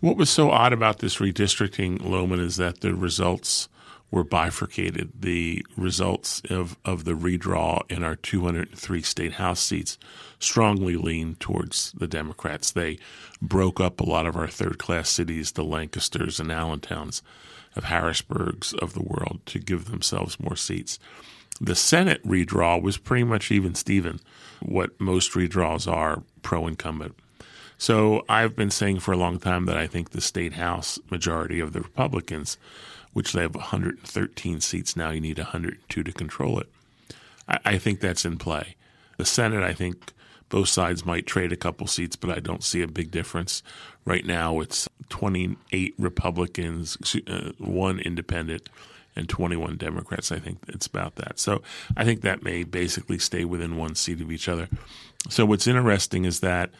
What 0.00 0.16
was 0.16 0.30
so 0.30 0.50
odd 0.50 0.72
about 0.72 1.00
this 1.00 1.16
redistricting, 1.16 2.02
Lowman, 2.02 2.40
is 2.40 2.56
that 2.56 2.80
the 2.80 2.94
results 2.94 3.68
were 4.14 4.22
bifurcated. 4.22 5.10
The 5.18 5.66
results 5.76 6.40
of, 6.48 6.78
of 6.84 7.04
the 7.04 7.14
redraw 7.14 7.82
in 7.90 8.04
our 8.04 8.14
203 8.14 9.02
state 9.02 9.32
House 9.32 9.58
seats 9.58 9.98
strongly 10.38 10.96
leaned 10.96 11.40
towards 11.40 11.90
the 11.98 12.06
Democrats. 12.06 12.70
They 12.70 12.98
broke 13.42 13.80
up 13.80 13.98
a 13.98 14.08
lot 14.08 14.26
of 14.26 14.36
our 14.36 14.46
third 14.46 14.78
class 14.78 15.10
cities, 15.10 15.50
the 15.52 15.64
Lancasters 15.64 16.38
and 16.38 16.50
Allentowns 16.50 17.22
of 17.74 17.84
Harrisburgs 17.84 18.72
of 18.74 18.94
the 18.94 19.02
world, 19.02 19.40
to 19.46 19.58
give 19.58 19.86
themselves 19.86 20.38
more 20.38 20.54
seats. 20.54 21.00
The 21.60 21.74
Senate 21.74 22.24
redraw 22.24 22.80
was 22.80 22.98
pretty 22.98 23.24
much 23.24 23.50
even 23.50 23.74
Steven, 23.74 24.20
what 24.62 25.00
most 25.00 25.32
redraws 25.32 25.90
are 25.90 26.22
pro 26.42 26.68
incumbent. 26.68 27.16
So 27.78 28.24
I've 28.28 28.56
been 28.56 28.70
saying 28.70 29.00
for 29.00 29.12
a 29.12 29.16
long 29.16 29.38
time 29.38 29.66
that 29.66 29.76
I 29.76 29.86
think 29.86 30.10
the 30.10 30.20
state 30.20 30.54
House 30.54 30.98
majority 31.10 31.60
of 31.60 31.72
the 31.72 31.80
Republicans 31.80 32.56
which 33.14 33.32
they 33.32 33.40
have 33.40 33.54
113 33.54 34.60
seats 34.60 34.96
now. 34.96 35.10
You 35.10 35.20
need 35.20 35.38
102 35.38 36.02
to 36.02 36.12
control 36.12 36.58
it. 36.58 36.68
I, 37.48 37.58
I 37.64 37.78
think 37.78 38.00
that's 38.00 38.26
in 38.26 38.36
play. 38.36 38.76
The 39.16 39.24
Senate, 39.24 39.62
I 39.62 39.72
think 39.72 40.12
both 40.50 40.68
sides 40.68 41.06
might 41.06 41.26
trade 41.26 41.52
a 41.52 41.56
couple 41.56 41.86
seats, 41.86 42.16
but 42.16 42.30
I 42.30 42.40
don't 42.40 42.62
see 42.62 42.82
a 42.82 42.88
big 42.88 43.10
difference. 43.10 43.62
Right 44.04 44.26
now, 44.26 44.60
it's 44.60 44.88
28 45.08 45.94
Republicans, 45.96 47.16
uh, 47.26 47.52
one 47.58 48.00
independent, 48.00 48.68
and 49.16 49.28
21 49.28 49.76
Democrats. 49.76 50.32
I 50.32 50.40
think 50.40 50.58
it's 50.66 50.86
about 50.86 51.14
that. 51.14 51.38
So 51.38 51.62
I 51.96 52.04
think 52.04 52.22
that 52.22 52.42
may 52.42 52.64
basically 52.64 53.18
stay 53.18 53.44
within 53.44 53.76
one 53.76 53.94
seat 53.94 54.20
of 54.20 54.32
each 54.32 54.48
other. 54.48 54.68
So 55.30 55.46
what's 55.46 55.68
interesting 55.68 56.24
is 56.24 56.40
that 56.40 56.70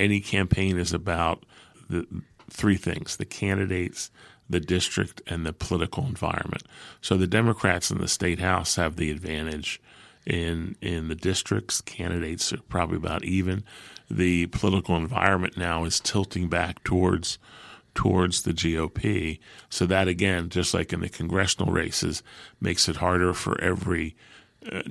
any 0.00 0.20
campaign 0.20 0.78
is 0.78 0.92
about 0.92 1.44
the 1.88 2.06
three 2.50 2.76
things 2.76 3.16
the 3.16 3.24
candidates, 3.24 4.10
the 4.48 4.60
district 4.60 5.22
and 5.26 5.46
the 5.46 5.52
political 5.52 6.04
environment. 6.04 6.64
So 7.00 7.16
the 7.16 7.26
Democrats 7.26 7.90
in 7.90 7.98
the 7.98 8.08
state 8.08 8.40
house 8.40 8.76
have 8.76 8.96
the 8.96 9.10
advantage 9.10 9.80
in 10.26 10.76
in 10.80 11.08
the 11.08 11.14
districts. 11.14 11.80
Candidates 11.80 12.52
are 12.52 12.62
probably 12.68 12.96
about 12.96 13.24
even. 13.24 13.64
The 14.10 14.46
political 14.46 14.96
environment 14.96 15.56
now 15.56 15.84
is 15.84 16.00
tilting 16.00 16.48
back 16.48 16.82
towards 16.82 17.38
towards 17.94 18.42
the 18.42 18.52
GOP. 18.52 19.38
So 19.68 19.86
that 19.86 20.08
again, 20.08 20.48
just 20.48 20.74
like 20.74 20.92
in 20.92 21.00
the 21.00 21.08
congressional 21.08 21.72
races, 21.72 22.22
makes 22.60 22.88
it 22.88 22.96
harder 22.96 23.32
for 23.32 23.60
every 23.60 24.16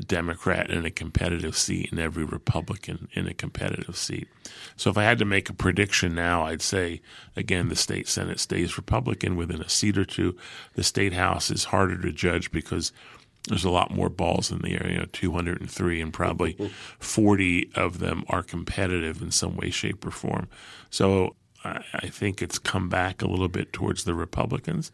Democrat 0.08 0.72
in 0.72 0.84
a 0.84 0.90
competitive 0.90 1.56
seat 1.56 1.92
and 1.92 2.00
every 2.00 2.24
Republican 2.24 3.08
in 3.14 3.28
a 3.28 3.34
competitive 3.34 3.96
seat. 3.96 4.28
So 4.76 4.90
if 4.90 4.98
I 4.98 5.04
had 5.04 5.20
to 5.20 5.26
make 5.26 5.50
a 5.50 5.54
prediction 5.54 6.16
now, 6.16 6.44
I'd 6.44 6.62
say, 6.62 7.02
again, 7.36 7.70
the 7.70 7.76
state 7.76 8.08
Senate 8.08 8.40
stays 8.40 8.78
Republican 8.78 9.36
within 9.36 9.62
a 9.62 9.70
seat 9.70 9.98
or 9.98 10.06
two. 10.06 10.36
The 10.74 10.84
state 10.84 11.14
House 11.14 11.52
is 11.52 11.66
harder 11.66 12.02
to 12.02 12.12
judge 12.12 12.52
because 12.52 12.92
there's 13.48 13.64
a 13.64 13.70
lot 13.70 13.92
more 13.92 14.10
balls 14.10 14.52
in 14.52 14.60
the 14.60 14.74
air, 14.74 14.90
you 14.90 14.98
know, 14.98 15.08
203, 15.12 16.02
and 16.02 16.12
probably 16.12 16.54
40 17.00 17.72
of 17.76 18.00
them 18.00 18.24
are 18.28 18.44
competitive 18.44 19.22
in 19.22 19.30
some 19.30 19.56
way, 19.56 19.70
shape, 19.70 20.04
or 20.06 20.12
form. 20.12 20.48
So 20.90 21.36
I 21.64 22.08
think 22.08 22.42
it's 22.42 22.58
come 22.58 22.90
back 22.90 23.22
a 23.22 23.28
little 23.28 23.50
bit 23.50 23.72
towards 23.72 24.04
the 24.04 24.16
Republicans. 24.16 24.92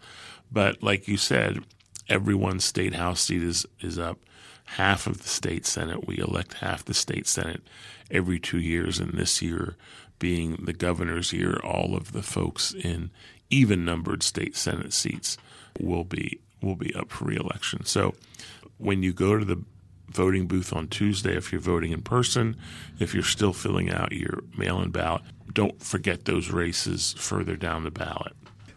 But 0.52 0.84
like 0.84 1.08
you 1.08 1.16
said, 1.16 1.60
every 2.10 2.36
one 2.36 2.60
state 2.60 2.96
House 2.96 3.22
seat 3.22 3.44
is, 3.44 3.66
is 3.80 3.98
up 3.98 4.20
half 4.66 5.08
of 5.08 5.22
the 5.22 5.30
state 5.30 5.66
senate. 5.66 6.08
We 6.08 6.18
elect 6.18 6.56
half 6.56 6.84
the 6.86 6.94
state 6.94 7.28
senate 7.28 7.62
every 8.12 8.40
two 8.40 8.60
years, 8.60 9.00
and 9.00 9.14
this 9.14 9.42
year 9.42 9.76
being 10.20 10.58
the 10.64 10.74
governor's 10.74 11.34
year, 11.34 11.60
all 11.64 11.96
of 11.96 12.12
the 12.12 12.24
folks 12.24 12.74
in 12.74 13.12
even 13.50 13.86
numbered 13.86 14.24
state 14.24 14.56
senate 14.56 14.94
seats 14.94 15.38
will 15.80 16.04
be 16.04 16.40
will 16.62 16.76
be 16.76 16.94
up 16.96 17.12
for 17.12 17.26
reelection. 17.26 17.86
So 17.86 18.16
when 18.78 19.04
you 19.04 19.14
go 19.14 19.38
to 19.38 19.46
the 19.46 19.62
voting 20.10 20.48
booth 20.48 20.74
on 20.74 20.88
Tuesday, 20.88 21.36
if 21.36 21.52
you're 21.52 21.62
voting 21.62 21.92
in 21.92 22.02
person, 22.02 22.58
if 23.00 23.14
you're 23.14 23.24
still 23.24 23.54
filling 23.54 23.92
out 23.92 24.12
your 24.12 24.40
mail 24.58 24.82
in 24.82 24.90
ballot, 24.92 25.24
don't 25.52 25.82
forget 25.82 26.26
those 26.26 26.50
races 26.50 27.14
further 27.18 27.56
down 27.56 27.84
the 27.84 27.92
ballot. 27.92 28.34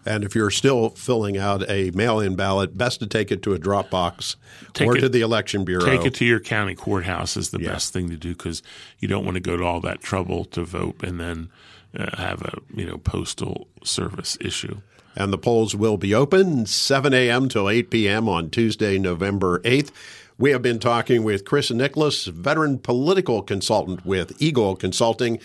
And 0.08 0.24
if 0.24 0.34
you're 0.34 0.50
still 0.50 0.88
filling 0.90 1.36
out 1.36 1.68
a 1.68 1.90
mail 1.90 2.18
in 2.18 2.34
ballot, 2.34 2.78
best 2.78 3.00
to 3.00 3.06
take 3.06 3.30
it 3.30 3.42
to 3.42 3.52
a 3.52 3.58
drop 3.58 3.90
box 3.90 4.36
take 4.72 4.88
or 4.88 4.96
it, 4.96 5.00
to 5.00 5.08
the 5.10 5.20
election 5.20 5.66
bureau. 5.66 5.84
Take 5.84 6.06
it 6.06 6.14
to 6.14 6.24
your 6.24 6.40
county 6.40 6.74
courthouse 6.74 7.36
is 7.36 7.50
the 7.50 7.60
yeah. 7.60 7.72
best 7.72 7.92
thing 7.92 8.08
to 8.08 8.16
do 8.16 8.34
because 8.34 8.62
you 9.00 9.06
don't 9.06 9.26
want 9.26 9.34
to 9.34 9.40
go 9.40 9.58
to 9.58 9.64
all 9.64 9.80
that 9.82 10.00
trouble 10.00 10.46
to 10.46 10.64
vote 10.64 11.02
and 11.02 11.20
then 11.20 11.50
uh, 11.94 12.16
have 12.16 12.40
a 12.40 12.58
you 12.74 12.86
know 12.86 12.96
postal 12.96 13.68
service 13.84 14.38
issue. 14.40 14.80
And 15.14 15.30
the 15.30 15.38
polls 15.38 15.76
will 15.76 15.98
be 15.98 16.14
open 16.14 16.64
7 16.64 17.12
a.m. 17.12 17.50
till 17.50 17.68
8 17.68 17.90
p.m. 17.90 18.28
on 18.30 18.48
Tuesday, 18.48 18.98
November 18.98 19.58
8th. 19.60 19.90
We 20.38 20.52
have 20.52 20.62
been 20.62 20.78
talking 20.78 21.22
with 21.22 21.44
Chris 21.44 21.70
Nicholas, 21.70 22.26
veteran 22.26 22.78
political 22.78 23.42
consultant 23.42 24.06
with 24.06 24.40
Eagle 24.40 24.74
Consulting. 24.74 25.38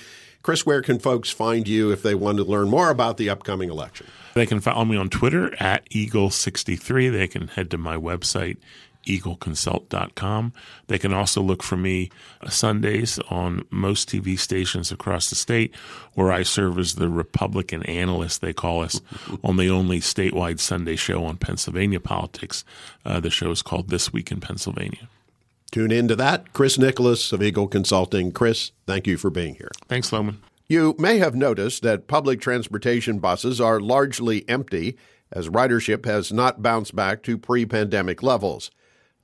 Chris, 0.43 0.65
where 0.65 0.81
can 0.81 0.99
folks 0.99 1.29
find 1.29 1.69
you 1.69 1.91
if 1.91 2.03
they 2.03 2.13
want 2.13 2.37
to 2.37 2.43
learn 2.43 2.67
more 2.69 2.89
about 2.89 3.15
the 3.15 3.29
upcoming 3.29 3.69
election? 3.69 4.05
They 4.33 4.45
can 4.45 4.59
follow 4.59 4.83
me 4.83 4.97
on 4.97 5.09
Twitter 5.09 5.55
at 5.57 5.89
Eagle63. 5.91 7.13
They 7.13 7.29
can 7.29 7.47
head 7.47 7.71
to 7.71 7.77
my 7.77 7.95
website, 7.95 8.57
eagleconsult.com. 9.05 10.51
They 10.87 10.97
can 10.99 11.13
also 11.13 11.41
look 11.41 11.63
for 11.63 11.77
me 11.77 12.09
Sundays 12.49 13.19
on 13.29 13.65
most 13.69 14.09
TV 14.09 14.37
stations 14.37 14.91
across 14.91 15.29
the 15.29 15.37
state, 15.37 15.73
where 16.15 16.33
I 16.33 16.43
serve 16.43 16.77
as 16.77 16.95
the 16.95 17.07
Republican 17.07 17.81
analyst, 17.83 18.41
they 18.41 18.51
call 18.51 18.81
us, 18.83 18.99
on 19.45 19.55
the 19.55 19.69
only 19.69 20.01
statewide 20.01 20.59
Sunday 20.59 20.97
show 20.97 21.23
on 21.23 21.37
Pennsylvania 21.37 22.01
politics. 22.01 22.65
Uh, 23.05 23.21
the 23.21 23.29
show 23.29 23.49
is 23.51 23.61
called 23.61 23.87
This 23.87 24.11
Week 24.11 24.29
in 24.29 24.41
Pennsylvania. 24.41 25.07
Tune 25.73 25.91
in 25.91 26.07
to 26.07 26.15
that. 26.17 26.53
Chris 26.53 26.77
Nicholas 26.77 27.33
of 27.33 27.41
Eagle 27.41 27.67
Consulting. 27.67 28.31
Chris, 28.31 28.73
thank 28.85 29.07
you 29.07 29.17
for 29.17 29.31
being 29.31 29.55
here. 29.55 29.71
Thanks, 29.87 30.13
Lowman. 30.13 30.39
You 30.67 30.95
may 30.99 31.17
have 31.17 31.33
noticed 31.33 31.81
that 31.81 32.05
public 32.05 32.39
transportation 32.39 33.17
buses 33.17 33.59
are 33.59 33.79
largely 33.79 34.47
empty 34.47 34.95
as 35.31 35.49
ridership 35.49 36.05
has 36.05 36.31
not 36.31 36.61
bounced 36.61 36.95
back 36.95 37.23
to 37.23 37.39
pre 37.39 37.65
pandemic 37.65 38.21
levels. 38.21 38.69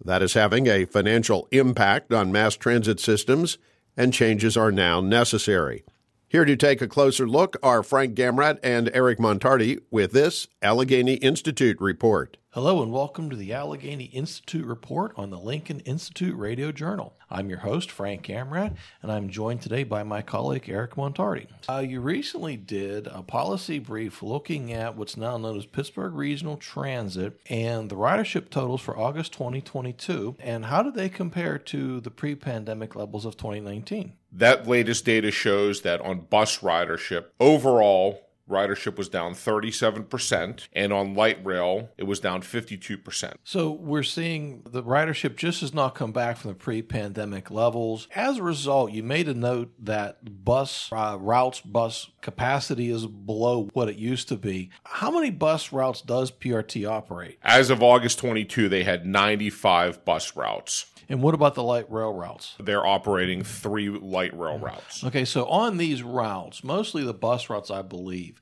That 0.04 0.24
is 0.24 0.34
having 0.34 0.66
a 0.66 0.86
financial 0.86 1.48
impact 1.52 2.12
on 2.12 2.32
mass 2.32 2.56
transit 2.56 3.00
systems, 3.00 3.60
and 3.96 4.12
changes 4.12 4.58
are 4.58 4.72
now 4.72 5.02
necessary. 5.02 5.84
Here 6.28 6.46
to 6.46 6.56
take 6.56 6.82
a 6.82 6.88
closer 6.88 7.28
look 7.28 7.58
are 7.62 7.84
Frank 7.84 8.16
Gamrat 8.16 8.58
and 8.64 8.90
Eric 8.96 9.20
Montarti 9.20 9.82
with 9.92 10.14
this 10.14 10.48
Allegheny 10.64 11.18
Institute 11.18 11.80
report. 11.80 12.38
Hello 12.62 12.84
and 12.84 12.92
welcome 12.92 13.30
to 13.30 13.38
the 13.38 13.54
Allegheny 13.54 14.08
Institute 14.08 14.66
report 14.66 15.14
on 15.16 15.30
the 15.30 15.40
Lincoln 15.40 15.80
Institute 15.86 16.38
Radio 16.38 16.74
Journal. 16.74 17.14
I'm 17.30 17.50
your 17.50 17.60
host, 17.60 17.90
Frank 17.90 18.24
Gamrat, 18.24 18.76
and 19.02 19.10
I'm 19.10 19.30
joined 19.30 19.62
today 19.62 19.86
by 19.86 20.04
my 20.04 20.22
colleague, 20.22 20.68
Eric 20.68 20.96
Montarti. 20.96 21.48
Uh, 21.70 21.78
you 21.78 22.02
recently 22.02 22.58
did 22.58 23.08
a 23.08 23.24
policy 23.24 23.80
brief 23.80 24.22
looking 24.22 24.74
at 24.74 24.98
what's 24.98 25.16
now 25.16 25.38
known 25.38 25.56
as 25.56 25.66
Pittsburgh 25.66 26.14
Regional 26.14 26.58
Transit 26.58 27.40
and 27.50 27.90
the 27.90 27.96
ridership 27.96 28.50
totals 28.50 28.82
for 28.82 29.00
August 29.00 29.32
2022, 29.32 30.36
and 30.42 30.66
how 30.66 30.84
do 30.84 30.92
they 30.92 31.08
compare 31.08 31.58
to 31.60 32.02
the 32.02 32.12
pre 32.12 32.36
pandemic 32.36 32.94
levels 32.94 33.24
of 33.24 33.38
2019? 33.38 34.12
That 34.34 34.68
latest 34.68 35.06
data 35.06 35.32
shows 35.32 35.84
that 35.84 36.02
on 36.02 36.26
bus 36.30 36.58
ridership, 36.58 37.28
overall, 37.40 38.29
ridership 38.50 38.98
was 38.98 39.08
down 39.10 39.34
37%, 39.34 40.68
and 40.74 40.92
on 40.92 41.14
light 41.14 41.44
rail, 41.46 41.90
it 41.98 42.04
was 42.04 42.20
down 42.20 42.42
52%. 42.42 43.34
So 43.44 43.72
we're 43.72 44.04
seeing 44.04 44.64
the 44.70 44.84
ridership 44.84 45.36
just 45.36 45.62
has 45.62 45.74
not 45.74 45.96
come 45.96 46.12
back 46.12 46.38
from 46.38 46.50
the 46.50 46.56
pre 46.56 46.82
pandemic 46.82 47.52
levels. 47.52 48.08
As 48.16 48.38
a 48.38 48.44
result, 48.44 48.92
you 48.92 49.04
made 49.04 49.30
a 49.30 49.34
note 49.34 49.72
that 49.80 50.44
bus 50.44 50.90
uh, 50.92 51.18
routes, 51.20 51.62
bus 51.62 52.10
capacity 52.22 52.90
is 52.90 53.06
below 53.06 53.70
what 53.74 53.90
it 53.90 53.96
used 53.96 54.28
to 54.30 54.36
be. 54.36 54.70
How 54.84 55.12
many 55.12 55.30
bus 55.30 55.72
routes 55.72 56.02
does 56.02 56.32
PRT 56.32 56.90
operate? 56.90 57.38
As 57.44 57.70
of 57.70 57.84
August 57.84 58.20
22, 58.20 58.70
they 58.70 58.84
had 58.84 59.06
95 59.06 60.04
bus 60.04 60.36
routes. 60.36 60.88
And 61.10 61.24
what 61.24 61.34
about 61.34 61.56
the 61.56 61.64
light 61.64 61.92
rail 61.92 62.14
routes? 62.14 62.56
They're 62.60 62.86
operating 62.86 63.44
three 63.44 63.90
light 63.90 64.38
rail 64.38 64.60
mm. 64.60 64.64
routes. 64.64 65.04
Okay, 65.04 65.26
so 65.26 65.46
on 65.46 65.78
these 65.78 66.04
routes, 66.04 66.64
mostly 66.64 67.04
the 67.04 67.16
bus 67.16 67.50
routes, 67.50 67.72
I 67.72 67.82
believe, 67.82 68.40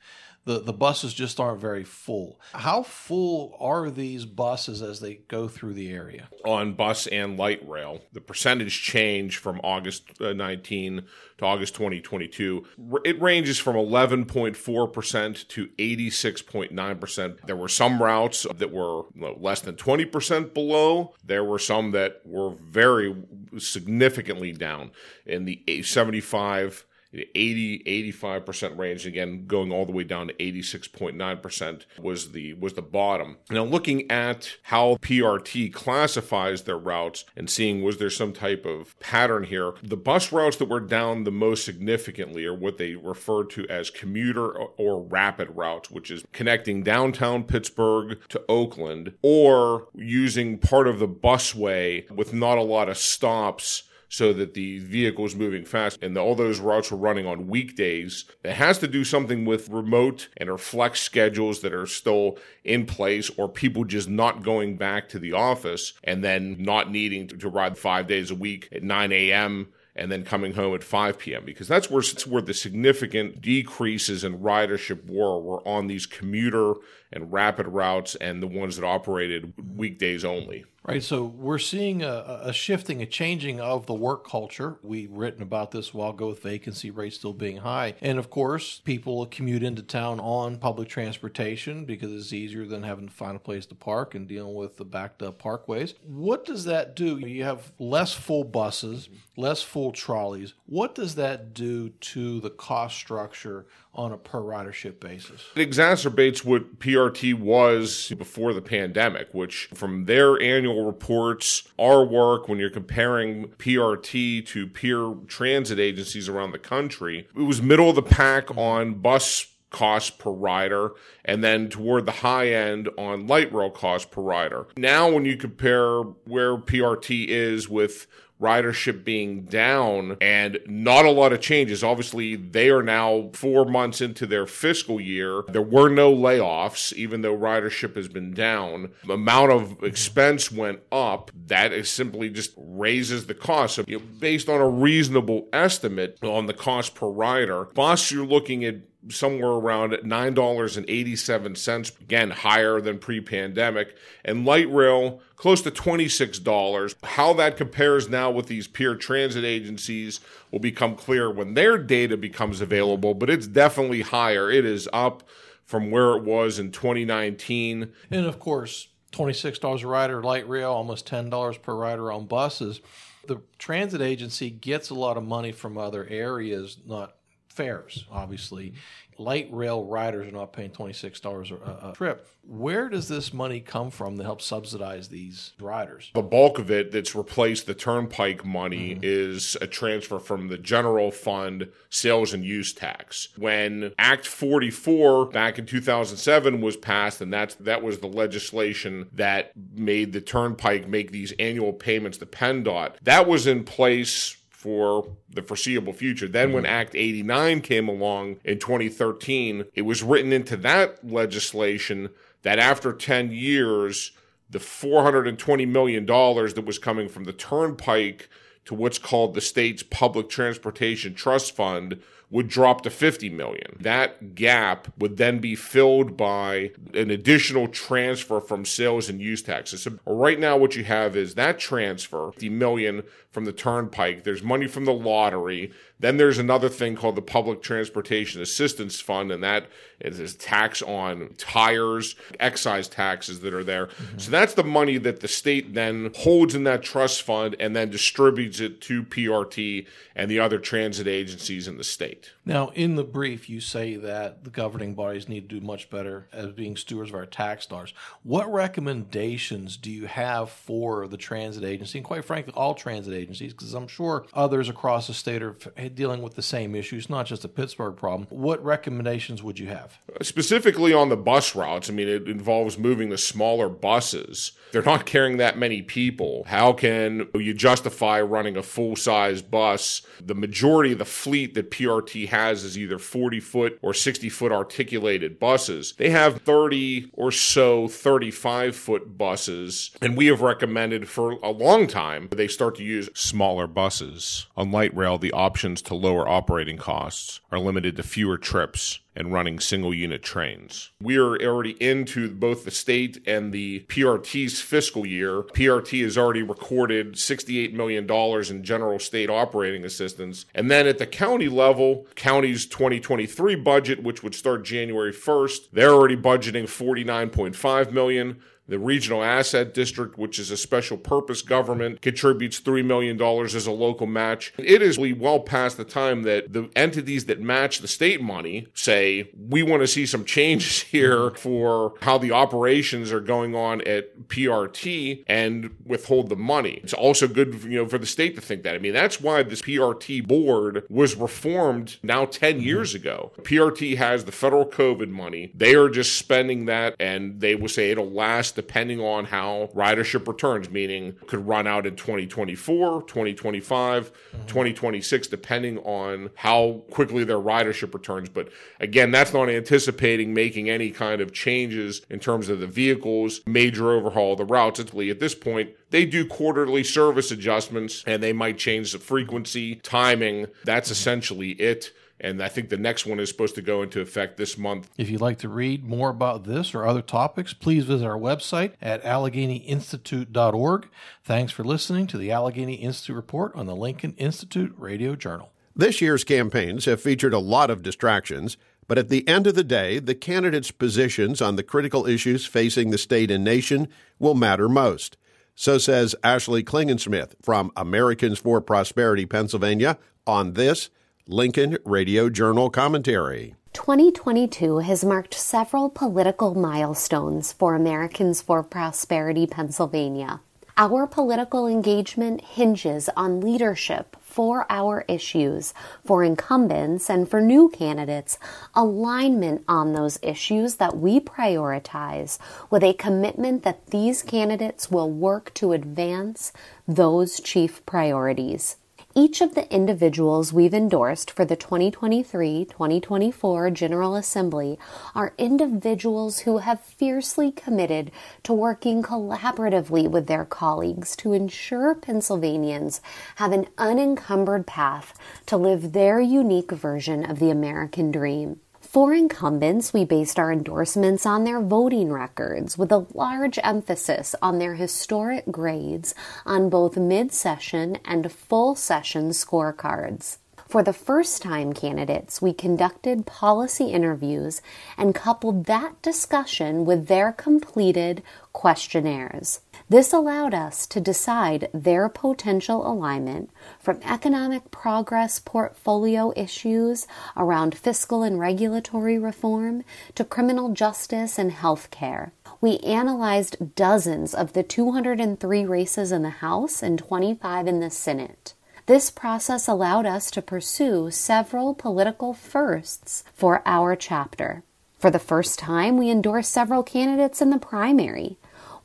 the, 0.47 0.61
the 0.61 0.73
buses 0.73 1.13
just 1.13 1.41
aren't 1.41 1.59
very 1.59 1.83
full. 1.83 2.39
How 2.53 2.81
full 2.81 3.57
are 3.59 3.91
these 3.91 4.23
buses 4.23 4.81
as 4.81 5.01
they 5.01 5.15
go 5.27 5.49
through 5.49 5.73
the 5.73 5.91
area? 5.91 6.29
On 6.45 6.73
bus 6.73 7.05
and 7.07 7.37
light 7.37 7.67
rail, 7.67 7.99
the 8.13 8.21
percentage 8.21 8.81
change 8.81 9.37
from 9.37 9.59
August 9.61 10.21
uh, 10.21 10.31
19 10.31 11.03
to 11.39 11.45
August 11.45 11.75
2022, 11.75 12.65
it 13.03 13.21
ranges 13.21 13.59
from 13.59 13.75
11.4% 13.75 15.47
to 15.49 15.67
86.9%. 15.67 17.45
There 17.45 17.55
were 17.57 17.67
some 17.67 18.01
routes 18.01 18.47
that 18.55 18.71
were 18.71 19.03
less 19.37 19.59
than 19.59 19.75
20% 19.75 20.53
below. 20.53 21.13
There 21.25 21.43
were 21.43 21.59
some 21.59 21.91
that 21.91 22.21
were 22.23 22.51
very 22.51 23.13
significantly 23.57 24.53
down 24.53 24.91
in 25.25 25.43
the 25.43 25.83
75 25.83 26.86
80 27.13 27.83
85% 28.11 28.77
range 28.77 29.05
again 29.05 29.45
going 29.47 29.71
all 29.71 29.85
the 29.85 29.91
way 29.91 30.03
down 30.03 30.27
to 30.27 30.33
86.9% 30.33 31.85
was 31.99 32.31
the 32.31 32.53
was 32.53 32.73
the 32.73 32.81
bottom. 32.81 33.37
Now 33.49 33.63
looking 33.63 34.09
at 34.11 34.57
how 34.63 34.95
PRT 35.01 35.73
classifies 35.73 36.63
their 36.63 36.77
routes 36.77 37.25
and 37.35 37.49
seeing 37.49 37.81
was 37.81 37.97
there 37.97 38.09
some 38.09 38.33
type 38.33 38.65
of 38.65 38.99
pattern 38.99 39.43
here 39.43 39.73
the 39.81 39.97
bus 39.97 40.31
routes 40.31 40.57
that 40.57 40.69
were 40.69 40.79
down 40.79 41.23
the 41.23 41.31
most 41.31 41.63
significantly 41.65 42.45
are 42.45 42.53
what 42.53 42.77
they 42.77 42.95
refer 42.95 43.43
to 43.45 43.67
as 43.67 43.89
commuter 43.89 44.51
or 44.51 45.01
rapid 45.03 45.49
routes 45.55 45.89
which 45.89 46.11
is 46.11 46.25
connecting 46.33 46.83
downtown 46.83 47.43
Pittsburgh 47.43 48.19
to 48.29 48.43
Oakland 48.49 49.13
or 49.21 49.87
using 49.93 50.57
part 50.57 50.87
of 50.87 50.99
the 50.99 51.07
busway 51.07 52.09
with 52.11 52.33
not 52.33 52.57
a 52.57 52.63
lot 52.63 52.89
of 52.89 52.97
stops 52.97 53.83
so 54.09 54.33
that 54.33 54.53
the 54.53 54.79
vehicle 54.79 55.25
is 55.25 55.35
moving 55.35 55.65
fast 55.65 55.99
and 56.01 56.15
the, 56.15 56.19
all 56.19 56.35
those 56.35 56.59
routes 56.59 56.91
were 56.91 56.97
running 56.97 57.25
on 57.25 57.47
weekdays. 57.47 58.25
It 58.43 58.53
has 58.53 58.77
to 58.79 58.87
do 58.87 59.03
something 59.03 59.45
with 59.45 59.69
remote 59.69 60.29
and 60.37 60.49
or 60.49 60.57
flex 60.57 61.01
schedules 61.01 61.61
that 61.61 61.73
are 61.73 61.87
still 61.87 62.37
in 62.63 62.85
place 62.85 63.29
or 63.37 63.49
people 63.49 63.83
just 63.83 64.09
not 64.09 64.43
going 64.43 64.77
back 64.77 65.09
to 65.09 65.19
the 65.19 65.33
office 65.33 65.93
and 66.03 66.23
then 66.23 66.57
not 66.59 66.91
needing 66.91 67.27
to, 67.27 67.37
to 67.37 67.49
ride 67.49 67.77
five 67.77 68.07
days 68.07 68.31
a 68.31 68.35
week 68.35 68.69
at 68.71 68.83
9 68.83 69.11
a.m 69.11 69.67
and 69.97 70.11
then 70.11 70.23
coming 70.23 70.53
home 70.53 70.75
at 70.75 70.83
5 70.83 71.17
p.m. 71.17 71.43
because 71.43 71.67
that's 71.67 71.89
where, 71.89 72.03
where 72.27 72.41
the 72.41 72.53
significant 72.53 73.41
decreases 73.41 74.23
in 74.23 74.39
ridership 74.39 75.09
were 75.09 75.39
were 75.39 75.67
on 75.67 75.87
these 75.87 76.05
commuter 76.05 76.75
and 77.11 77.31
rapid 77.31 77.67
routes 77.67 78.15
and 78.15 78.41
the 78.41 78.47
ones 78.47 78.77
that 78.77 78.85
operated 78.85 79.53
weekdays 79.75 80.25
only. 80.25 80.65
Right. 80.87 81.03
So 81.03 81.25
we're 81.25 81.59
seeing 81.59 82.01
a, 82.01 82.43
a, 82.43 82.53
shifting, 82.53 83.01
a 83.01 83.05
changing 83.05 83.59
of 83.59 83.87
the 83.87 83.93
work 83.93 84.25
culture. 84.25 84.77
We've 84.81 85.11
written 85.11 85.41
about 85.41 85.71
this 85.71 85.93
a 85.93 85.97
while 85.97 86.11
ago 86.11 86.27
with 86.27 86.41
vacancy 86.41 86.91
rates 86.91 87.17
still 87.17 87.33
being 87.33 87.57
high. 87.57 87.95
And 88.01 88.17
of 88.17 88.29
course, 88.29 88.81
people 88.85 89.25
commute 89.25 89.63
into 89.63 89.83
town 89.83 90.21
on 90.21 90.55
public 90.55 90.87
transportation 90.87 91.83
because 91.83 92.13
it's 92.13 92.31
easier 92.31 92.65
than 92.65 92.83
having 92.83 93.09
to 93.09 93.13
find 93.13 93.35
a 93.35 93.39
place 93.39 93.65
to 93.65 93.75
park 93.75 94.15
and 94.15 94.29
dealing 94.29 94.55
with 94.55 94.77
the 94.77 94.85
backed 94.85 95.21
up 95.21 95.41
parkways. 95.41 95.95
What 96.05 96.45
does 96.45 96.63
that 96.63 96.95
do? 96.95 97.17
You 97.17 97.43
have 97.43 97.73
less 97.79 98.13
full 98.13 98.45
buses, 98.45 99.09
less 99.35 99.61
full 99.61 99.91
trolleys. 99.91 100.53
What 100.67 100.95
does 100.95 101.15
that 101.15 101.53
do 101.53 101.89
to 101.89 102.39
the 102.39 102.49
cost 102.49 102.95
structure 102.95 103.65
on 103.97 104.11
a 104.11 104.17
per 104.17 104.39
ridership 104.39 104.99
basis. 104.99 105.43
It 105.55 105.67
exacerbates 105.67 106.45
what 106.45 106.79
PRT 106.97 107.35
was 107.35 108.11
before 108.17 108.53
the 108.53 108.61
pandemic, 108.61 109.27
which 109.31 109.69
from 109.73 110.05
their 110.05 110.41
annual 110.41 110.85
reports, 110.85 111.63
our 111.77 112.03
work, 112.03 112.47
when 112.47 112.57
you're 112.57 112.69
comparing 112.69 113.49
PRT 113.59 114.45
to 114.47 114.67
peer 114.67 115.15
transit 115.27 115.79
agencies 115.79 116.27
around 116.27 116.51
the 116.51 116.59
country, 116.59 117.27
it 117.35 117.41
was 117.41 117.61
middle 117.61 117.89
of 117.89 117.95
the 117.95 118.01
pack 118.01 118.55
on 118.57 118.95
bus 118.95 119.47
cost 119.69 120.17
per 120.17 120.31
rider 120.31 120.91
and 121.25 121.43
then 121.43 121.69
toward 121.69 122.05
the 122.05 122.11
high 122.11 122.47
end 122.47 122.89
on 122.97 123.27
light 123.27 123.53
rail 123.53 123.69
cost 123.69 124.09
per 124.11 124.21
rider. 124.21 124.65
Now 124.77 125.09
when 125.11 125.25
you 125.25 125.37
compare 125.37 126.01
where 126.25 126.57
PRT 126.57 127.27
is 127.27 127.67
with 127.67 128.07
ridership 128.41 129.03
being 129.03 129.45
down 129.45 130.17
and 130.21 130.59
not 130.67 131.05
a 131.05 131.11
lot 131.11 131.33
of 131.33 131.41
changes. 131.41 131.83
Obviously, 131.83 132.35
they 132.35 132.69
are 132.69 132.83
now 132.83 133.29
four 133.33 133.65
months 133.65 134.01
into 134.01 134.25
their 134.25 134.45
fiscal 134.45 135.01
year. 135.01 135.43
There 135.49 135.61
were 135.61 135.89
no 135.89 136.13
layoffs, 136.13 136.93
even 136.93 137.21
though 137.21 137.35
ridership 137.35 137.95
has 137.95 138.07
been 138.07 138.33
down. 138.33 138.91
The 139.05 139.13
amount 139.13 139.51
of 139.51 139.83
expense 139.83 140.51
went 140.51 140.81
up. 140.91 141.31
That 141.47 141.73
is 141.73 141.89
simply 141.89 142.29
just 142.29 142.53
raises 142.57 143.25
the 143.25 143.33
cost. 143.33 143.75
So, 143.75 143.83
you 143.87 143.99
know, 143.99 144.05
based 144.19 144.49
on 144.49 144.61
a 144.61 144.69
reasonable 144.69 145.47
estimate 145.51 146.19
on 146.21 146.45
the 146.45 146.53
cost 146.53 146.95
per 146.95 147.07
rider, 147.07 147.65
bus, 147.65 148.11
you're 148.11 148.25
looking 148.25 148.63
at 148.65 148.75
somewhere 149.09 149.51
around 149.51 149.93
$9.87, 149.93 152.01
again, 152.01 152.31
higher 152.31 152.81
than 152.81 152.99
pre 152.99 153.21
pandemic, 153.21 153.95
and 154.23 154.45
light 154.45 154.71
rail 154.71 155.21
close 155.35 155.61
to 155.61 155.71
$26. 155.71 156.95
How 157.03 157.33
that 157.33 157.57
compares 157.57 158.09
now 158.09 158.31
with 158.31 158.47
these 158.47 158.67
peer 158.67 158.95
transit 158.95 159.43
agencies 159.43 160.19
will 160.51 160.59
become 160.59 160.95
clear 160.95 161.31
when 161.31 161.53
their 161.53 161.77
data 161.77 162.17
becomes 162.17 162.61
available, 162.61 163.13
but 163.13 163.29
it's 163.29 163.47
definitely 163.47 164.01
higher. 164.01 164.49
It 164.49 164.65
is 164.65 164.89
up 164.91 165.23
from 165.63 165.91
where 165.91 166.15
it 166.15 166.23
was 166.23 166.59
in 166.59 166.71
2019. 166.71 167.91
And 168.09 168.25
of 168.25 168.39
course, 168.39 168.87
$26 169.11 169.83
a 169.83 169.87
rider, 169.87 170.23
light 170.23 170.47
rail, 170.47 170.71
almost 170.71 171.07
$10 171.07 171.61
per 171.61 171.75
rider 171.75 172.11
on 172.11 172.25
buses. 172.25 172.81
The 173.27 173.41
transit 173.59 174.01
agency 174.01 174.49
gets 174.49 174.89
a 174.89 174.95
lot 174.95 175.17
of 175.17 175.23
money 175.23 175.51
from 175.51 175.77
other 175.77 176.07
areas, 176.09 176.77
not 176.85 177.16
fares, 177.57 178.05
obviously. 178.11 178.73
Light 179.19 179.49
rail 179.51 179.83
riders 179.83 180.27
are 180.27 180.31
not 180.31 180.53
paying 180.53 180.69
$26 180.69 181.51
a, 181.51 181.89
a, 181.89 181.93
trip. 181.93 182.27
Where 182.43 182.87
does 182.87 183.07
this 183.07 183.33
money 183.33 183.59
come 183.59 183.89
from 183.89 184.15
to 184.17 184.23
help 184.23 184.43
subsidize 184.43 185.07
these 185.07 185.53
riders? 185.59 186.11
The 186.13 186.21
bulk 186.21 186.59
of 186.59 186.69
it 186.69 186.91
that's 186.91 187.15
replaced 187.15 187.65
the 187.65 187.73
turnpike 187.73 188.45
money 188.45 188.91
mm-hmm. 188.91 188.99
is 189.01 189.57
a 189.59 189.65
transfer 189.65 190.19
from 190.19 190.49
the 190.49 190.59
general 190.59 191.09
fund 191.09 191.69
sales 191.89 192.31
and 192.31 192.45
use 192.45 192.73
tax. 192.73 193.29
When 193.37 193.91
Act 193.97 194.27
44 194.27 195.25
back 195.25 195.57
in 195.57 195.65
2007 195.65 196.61
was 196.61 196.77
passed, 196.77 197.19
and 197.19 197.33
that's 197.33 197.55
that 197.55 197.81
was 197.81 197.97
the 197.97 198.07
legislation 198.07 199.09
that 199.13 199.51
made 199.73 200.13
the 200.13 200.21
turnpike 200.21 200.87
make 200.87 201.11
these 201.11 201.33
annual 201.39 201.73
payments 201.73 202.19
to 202.19 202.27
PennDOT, 202.27 202.97
that 203.01 203.27
was 203.27 203.47
in 203.47 203.63
place 203.63 204.36
for 204.57 205.07
the 205.29 205.43
foreseeable 205.43 205.93
future. 205.93 206.27
Then, 206.27 206.51
when. 206.51 206.65
Act 206.65 206.95
89 206.95 207.61
came 207.61 207.87
along 207.87 208.37
in 208.43 208.57
2013, 208.57 209.65
it 209.75 209.83
was 209.83 210.01
written 210.01 210.33
into 210.33 210.57
that 210.57 211.07
legislation 211.07 212.09
that 212.41 212.57
after 212.57 212.91
10 212.91 213.31
years, 213.31 214.13
the 214.49 214.57
$420 214.57 215.67
million 215.67 216.07
that 216.07 216.63
was 216.65 216.79
coming 216.79 217.07
from 217.07 217.25
the 217.25 217.33
turnpike 217.33 218.29
to 218.65 218.73
what's 218.73 218.97
called 218.97 219.35
the 219.35 219.41
state's 219.41 219.83
public 219.83 220.27
transportation 220.27 221.13
trust 221.13 221.55
fund 221.55 222.01
would 222.29 222.49
drop 222.49 222.81
to 222.81 222.89
50 222.89 223.29
million. 223.29 223.77
That 223.79 224.35
gap 224.35 224.89
would 224.97 225.17
then 225.17 225.39
be 225.39 225.55
filled 225.55 226.17
by 226.17 226.71
an 226.93 227.09
additional 227.09 227.67
transfer 227.67 228.41
from 228.41 228.65
sales 228.65 229.07
and 229.07 229.21
use 229.21 229.41
taxes. 229.41 229.83
So 229.83 229.99
right 230.05 230.39
now 230.39 230.57
what 230.57 230.75
you 230.75 230.83
have 230.83 231.15
is 231.15 231.35
that 231.35 231.59
transfer, 231.59 232.31
50 232.33 232.49
million 232.49 233.03
from 233.37 233.45
the 233.45 233.53
turnpike, 233.53 234.23
there's 234.23 234.41
money 234.41 234.65
from 234.65 234.85
the 234.85 234.91
lottery, 234.91 235.71
then 235.99 236.17
there's 236.17 236.39
another 236.39 236.69
thing 236.69 236.95
called 236.95 237.15
the 237.15 237.21
Public 237.21 237.61
Transportation 237.61 238.41
Assistance 238.41 238.99
Fund, 238.99 239.31
and 239.31 239.43
that 239.43 239.67
is 239.99 240.19
a 240.19 240.37
tax 240.37 240.81
on 240.81 241.33
tires, 241.37 242.15
excise 242.39 242.87
taxes 242.87 243.41
that 243.41 243.53
are 243.53 243.63
there. 243.63 243.87
Mm-hmm. 243.87 244.17
So 244.17 244.31
that's 244.31 244.55
the 244.55 244.63
money 244.63 244.97
that 244.97 245.19
the 245.19 245.27
state 245.27 245.75
then 245.75 246.11
holds 246.15 246.55
in 246.55 246.63
that 246.63 246.81
trust 246.81 247.21
fund 247.21 247.55
and 247.59 247.75
then 247.75 247.91
distributes 247.91 248.59
it 248.59 248.81
to 248.81 249.03
PRT 249.03 249.85
and 250.15 250.31
the 250.31 250.39
other 250.39 250.57
transit 250.57 251.07
agencies 251.07 251.67
in 251.67 251.77
the 251.77 251.83
state. 251.83 252.31
Now, 252.45 252.69
in 252.69 252.95
the 252.95 253.03
brief, 253.03 253.49
you 253.49 253.59
say 253.59 253.97
that 253.97 254.43
the 254.43 254.49
governing 254.49 254.95
bodies 254.95 255.29
need 255.29 255.49
to 255.49 255.59
do 255.59 255.65
much 255.65 255.89
better 255.89 256.27
as 256.31 256.51
being 256.53 256.75
stewards 256.75 257.09
of 257.09 257.15
our 257.15 257.25
tax 257.25 257.65
dollars. 257.67 257.93
What 258.23 258.51
recommendations 258.51 259.77
do 259.77 259.91
you 259.91 260.07
have 260.07 260.49
for 260.49 261.07
the 261.07 261.17
transit 261.17 261.63
agency, 261.63 261.99
and 261.99 262.05
quite 262.05 262.25
frankly, 262.25 262.53
all 262.55 262.73
transit 262.73 263.13
agencies, 263.13 263.26
because 263.27 263.73
I'm 263.73 263.87
sure 263.87 264.25
others 264.33 264.69
across 264.69 265.07
the 265.07 265.13
state 265.13 265.43
are 265.43 265.55
eh, 265.75 265.89
dealing 265.93 266.21
with 266.21 266.35
the 266.35 266.41
same 266.41 266.75
issues, 266.75 267.09
not 267.09 267.25
just 267.25 267.43
a 267.43 267.47
Pittsburgh 267.47 267.95
problem. 267.95 268.27
What 268.29 268.63
recommendations 268.63 269.43
would 269.43 269.59
you 269.59 269.67
have? 269.67 269.99
Uh, 270.09 270.23
specifically 270.23 270.93
on 270.93 271.09
the 271.09 271.17
bus 271.17 271.55
routes, 271.55 271.89
I 271.89 271.93
mean, 271.93 272.07
it 272.07 272.27
involves 272.27 272.77
moving 272.77 273.09
the 273.09 273.17
smaller 273.17 273.69
buses. 273.69 274.53
They're 274.71 274.81
not 274.81 275.05
carrying 275.05 275.37
that 275.37 275.57
many 275.57 275.81
people. 275.81 276.43
How 276.47 276.73
can 276.73 277.27
you 277.35 277.53
justify 277.53 278.21
running 278.21 278.57
a 278.57 278.63
full 278.63 278.95
size 278.95 279.41
bus? 279.41 280.01
The 280.23 280.35
majority 280.35 280.93
of 280.93 280.99
the 280.99 281.05
fleet 281.05 281.53
that 281.55 281.71
PRT 281.71 282.29
has 282.29 282.63
is 282.63 282.77
either 282.77 282.97
40 282.97 283.39
foot 283.39 283.79
or 283.81 283.93
60 283.93 284.29
foot 284.29 284.51
articulated 284.51 285.39
buses. 285.39 285.93
They 285.97 286.09
have 286.09 286.41
30 286.41 287.11
or 287.13 287.31
so 287.31 287.87
35 287.87 288.75
foot 288.75 289.17
buses, 289.17 289.91
and 290.01 290.15
we 290.15 290.27
have 290.27 290.41
recommended 290.41 291.09
for 291.09 291.33
a 291.43 291.51
long 291.51 291.87
time 291.87 292.29
they 292.37 292.47
start 292.47 292.75
to 292.75 292.83
use 292.83 293.09
smaller 293.17 293.65
buses. 293.65 294.45
On 294.55 294.71
light 294.71 294.95
rail, 294.95 295.17
the 295.17 295.31
options 295.31 295.81
to 295.83 295.95
lower 295.95 296.27
operating 296.27 296.77
costs 296.77 297.41
are 297.51 297.59
limited 297.59 297.97
to 297.97 298.03
fewer 298.03 298.37
trips 298.37 298.99
and 299.15 299.33
running 299.33 299.59
single 299.59 299.93
unit 299.93 300.21
trains. 300.21 300.91
We 301.01 301.17
are 301.17 301.35
already 301.41 301.71
into 301.83 302.29
both 302.29 302.63
the 302.63 302.71
state 302.71 303.19
and 303.25 303.51
the 303.51 303.79
PRT's 303.87 304.61
fiscal 304.61 305.07
year. 305.07 305.41
PRT 305.41 306.03
has 306.03 306.17
already 306.17 306.43
recorded 306.43 307.15
$68 307.15 307.73
million 307.73 308.07
in 308.07 308.63
general 308.63 308.99
state 308.99 309.31
operating 309.31 309.83
assistance. 309.83 310.45
And 310.53 310.69
then 310.69 310.85
at 310.85 310.99
the 310.99 311.07
county 311.07 311.49
level, 311.49 312.05
county's 312.15 312.67
2023 312.67 313.55
budget, 313.55 314.03
which 314.03 314.21
would 314.21 314.35
start 314.35 314.63
January 314.63 315.11
1st, 315.11 315.69
they're 315.73 315.93
already 315.93 316.17
budgeting 316.17 316.65
49.5 316.65 317.91
million. 317.91 318.39
The 318.67 318.79
Regional 318.79 319.23
Asset 319.23 319.73
District, 319.73 320.17
which 320.17 320.39
is 320.39 320.51
a 320.51 320.57
special 320.57 320.97
purpose 320.97 321.41
government, 321.41 322.01
contributes 322.01 322.59
$3 322.59 322.83
million 322.83 323.21
as 323.21 323.65
a 323.65 323.71
local 323.71 324.07
match. 324.07 324.53
It 324.57 324.81
is 324.81 324.99
well 324.99 325.39
past 325.39 325.77
the 325.77 325.85
time 325.85 326.23
that 326.23 326.51
the 326.51 326.69
entities 326.75 327.25
that 327.25 327.39
match 327.39 327.79
the 327.79 327.87
state 327.87 328.21
money 328.21 328.67
say, 328.73 329.29
we 329.37 329.63
want 329.63 329.83
to 329.83 329.87
see 329.87 330.05
some 330.05 330.25
changes 330.25 330.81
here 330.97 331.31
for 331.31 331.93
how 332.01 332.17
the 332.17 332.31
operations 332.31 333.11
are 333.11 333.21
going 333.21 333.55
on 333.55 333.81
at 333.81 334.27
PRT 334.27 335.23
and 335.27 335.75
withhold 335.85 336.29
the 336.29 336.35
money. 336.35 336.81
It's 336.83 336.93
also 336.93 337.27
good 337.27 337.63
you 337.63 337.77
know, 337.77 337.87
for 337.87 337.97
the 337.97 338.05
state 338.05 338.35
to 338.35 338.41
think 338.41 338.63
that. 338.63 338.75
I 338.75 338.79
mean, 338.79 338.93
that's 338.93 339.21
why 339.21 339.43
this 339.43 339.61
PRT 339.61 340.27
board 340.27 340.83
was 340.89 341.15
reformed 341.15 341.97
now 342.03 342.25
10 342.25 342.55
mm-hmm. 342.55 342.63
years 342.65 342.93
ago. 342.93 343.31
PRT 343.43 343.95
has 343.97 344.25
the 344.25 344.31
federal 344.31 344.65
COVID 344.65 345.09
money. 345.09 345.51
They 345.55 345.75
are 345.75 345.89
just 345.89 346.17
spending 346.17 346.65
that 346.65 346.95
and 346.99 347.39
they 347.39 347.55
will 347.55 347.69
say 347.69 347.91
it'll 347.91 348.11
last 348.11 348.56
depending 348.57 348.99
on 348.99 349.23
how 349.25 349.69
ridership 349.75 350.27
returns, 350.27 350.67
meaning 350.67 351.15
could 351.27 351.47
run 351.47 351.67
out 351.67 351.85
in 351.85 351.95
2024, 351.95 353.03
2025, 353.03 354.11
mm-hmm. 354.11 354.45
2026, 354.47 355.27
depending 355.27 355.77
on 355.77 356.31
how 356.33 356.81
quickly 356.89 357.23
their 357.23 357.37
ridership 357.37 357.93
returns. 357.93 358.29
But 358.29 358.49
again, 358.79 359.11
that's 359.11 359.31
not 359.31 359.47
anticipating 359.47 360.33
making 360.33 360.71
any 360.71 360.89
kind 360.89 361.21
of 361.21 361.31
changes 361.31 362.01
in 362.09 362.19
terms 362.19 362.49
of 362.49 362.59
the 362.59 362.65
vehicles, 362.65 363.41
major 363.45 363.91
overhaul 363.91 364.31
of 364.31 364.39
the 364.39 364.45
routes. 364.45 364.79
At 364.79 365.19
this 365.19 365.35
point, 365.35 365.69
they 365.91 366.07
do 366.07 366.25
quarterly 366.25 366.83
service 366.83 367.29
adjustments 367.29 368.03
and 368.07 368.23
they 368.23 368.33
might 368.33 368.57
change 368.57 368.91
the 368.91 368.97
frequency, 368.97 369.75
timing. 369.75 370.47
That's 370.65 370.89
essentially 370.89 371.51
it. 371.51 371.91
And 372.19 372.41
I 372.41 372.47
think 372.47 372.69
the 372.69 372.77
next 372.77 373.05
one 373.05 373.19
is 373.19 373.29
supposed 373.29 373.55
to 373.55 373.61
go 373.61 373.83
into 373.83 374.01
effect 374.01 374.37
this 374.37 374.57
month. 374.57 374.89
If 374.97 375.09
you'd 375.09 375.21
like 375.21 375.37
to 375.39 375.49
read 375.49 375.83
more 375.83 376.09
about 376.09 376.45
this 376.45 376.73
or 376.73 376.87
other 376.87 377.01
topics, 377.01 377.53
please 377.53 377.85
visit 377.85 378.05
our 378.05 378.17
website 378.17 378.73
at 378.81 379.03
AlleghenyInstitute.org. 379.03 380.89
Thanks 381.23 381.51
for 381.51 381.63
listening 381.63 382.07
to 382.07 382.17
the 382.17 382.31
Allegheny 382.31 382.75
Institute 382.75 383.15
Report 383.15 383.53
on 383.55 383.67
the 383.67 383.75
Lincoln 383.75 384.15
Institute 384.17 384.73
Radio 384.77 385.15
Journal. 385.15 385.51
This 385.75 386.01
year's 386.01 386.23
campaigns 386.23 386.85
have 386.85 386.99
featured 386.99 387.33
a 387.33 387.39
lot 387.39 387.69
of 387.69 387.83
distractions, 387.83 388.57
but 388.87 388.97
at 388.97 389.09
the 389.09 389.27
end 389.27 389.45
of 389.45 389.53
the 389.53 389.63
day, 389.63 389.99
the 389.99 390.15
candidates' 390.15 390.71
positions 390.71 391.39
on 391.39 391.55
the 391.55 391.61
critical 391.61 392.07
issues 392.07 392.47
facing 392.47 392.89
the 392.89 392.97
state 392.97 393.29
and 393.29 393.43
nation 393.43 393.87
will 394.17 394.33
matter 394.33 394.67
most. 394.67 395.17
So 395.53 395.77
says 395.77 396.15
Ashley 396.23 396.63
Klingensmith 396.63 397.33
from 397.43 397.71
Americans 397.75 398.39
for 398.39 398.59
Prosperity, 398.59 399.27
Pennsylvania, 399.27 399.99
on 400.25 400.53
this 400.53 400.89
Lincoln 401.29 401.77
Radio 401.83 402.29
Journal 402.29 402.69
Commentary. 402.69 403.55
2022 403.73 404.77
has 404.77 405.03
marked 405.03 405.33
several 405.33 405.89
political 405.89 406.55
milestones 406.55 407.51
for 407.51 407.75
Americans 407.75 408.41
for 408.41 408.63
Prosperity, 408.63 409.45
Pennsylvania. 409.45 410.39
Our 410.77 411.05
political 411.05 411.67
engagement 411.67 412.39
hinges 412.39 413.09
on 413.17 413.41
leadership 413.41 414.15
for 414.21 414.65
our 414.69 415.03
issues, 415.09 415.73
for 416.05 416.23
incumbents 416.23 417.09
and 417.09 417.29
for 417.29 417.41
new 417.41 417.67
candidates, 417.67 418.39
alignment 418.73 419.65
on 419.67 419.91
those 419.91 420.19
issues 420.23 420.75
that 420.75 420.95
we 420.95 421.19
prioritize 421.19 422.39
with 422.69 422.85
a 422.85 422.93
commitment 422.93 423.63
that 423.63 423.87
these 423.87 424.23
candidates 424.23 424.89
will 424.89 425.11
work 425.11 425.53
to 425.55 425.73
advance 425.73 426.53
those 426.87 427.41
chief 427.41 427.85
priorities 427.85 428.77
each 429.17 429.41
of 429.41 429.55
the 429.55 429.67
individuals 429.73 430.53
we've 430.53 430.75
endorsed 430.75 431.31
for 431.31 431.43
the 431.43 431.55
2023 431.55 432.65
2024 432.65 433.71
General 433.71 434.15
Assembly 434.15 434.77
are 435.15 435.33
individuals 435.39 436.41
who 436.41 436.59
have 436.59 436.79
fiercely 436.79 437.51
committed 437.51 438.11
to 438.43 438.53
working 438.53 439.01
collaboratively 439.01 440.07
with 440.07 440.27
their 440.27 440.45
colleagues 440.45 441.15
to 441.15 441.33
ensure 441.33 441.95
Pennsylvanians 441.95 443.01
have 443.37 443.51
an 443.51 443.65
unencumbered 443.79 444.67
path 444.67 445.17
to 445.47 445.57
live 445.57 445.93
their 445.93 446.21
unique 446.21 446.71
version 446.71 447.25
of 447.27 447.39
the 447.39 447.49
American 447.49 448.11
dream. 448.11 448.59
For 448.97 449.13
incumbents, 449.13 449.93
we 449.93 450.05
based 450.05 450.39
our 450.39 450.51
endorsements 450.51 451.23
on 451.23 451.43
their 451.43 451.61
voting 451.61 452.11
records 452.11 452.79
with 452.79 452.91
a 452.91 453.05
large 453.13 453.59
emphasis 453.63 454.33
on 454.41 454.57
their 454.57 454.73
historic 454.73 455.45
grades 455.51 456.15
on 456.47 456.71
both 456.71 456.97
mid 456.97 457.31
session 457.31 457.99
and 458.03 458.31
full 458.31 458.73
session 458.73 459.29
scorecards. 459.29 460.39
For 460.67 460.81
the 460.81 460.93
first 460.93 461.43
time 461.43 461.73
candidates, 461.73 462.41
we 462.41 462.53
conducted 462.53 463.27
policy 463.27 463.91
interviews 463.91 464.63
and 464.97 465.13
coupled 465.13 465.65
that 465.65 466.01
discussion 466.01 466.83
with 466.83 467.05
their 467.05 467.31
completed 467.31 468.23
questionnaires. 468.51 469.59
This 469.89 470.11
allowed 470.11 470.53
us 470.53 470.85
to 470.87 470.99
decide 470.99 471.69
their 471.73 472.09
potential 472.09 472.85
alignment 472.85 473.49
from 473.79 474.01
economic 474.03 474.69
progress 474.69 475.39
portfolio 475.39 476.33
issues 476.35 477.07
around 477.37 477.77
fiscal 477.77 478.21
and 478.21 478.37
regulatory 478.37 479.17
reform 479.17 479.85
to 480.15 480.25
criminal 480.25 480.73
justice 480.73 481.39
and 481.39 481.53
health 481.53 481.89
care. 481.89 482.33
We 482.59 482.79
analyzed 482.79 483.75
dozens 483.75 484.33
of 484.33 484.51
the 484.51 484.63
203 484.63 485.63
races 485.63 486.11
in 486.11 486.21
the 486.21 486.29
House 486.29 486.83
and 486.83 486.99
25 486.99 487.67
in 487.67 487.79
the 487.79 487.89
Senate. 487.89 488.55
This 488.87 489.09
process 489.09 489.69
allowed 489.69 490.05
us 490.05 490.29
to 490.31 490.41
pursue 490.41 491.11
several 491.11 491.73
political 491.73 492.33
firsts 492.33 493.23
for 493.33 493.61
our 493.65 493.95
chapter. 493.95 494.63
For 494.99 495.11
the 495.11 495.19
first 495.19 495.59
time, 495.59 495.97
we 495.97 496.09
endorsed 496.09 496.51
several 496.51 496.83
candidates 496.83 497.41
in 497.41 497.51
the 497.51 497.59
primary. 497.59 498.37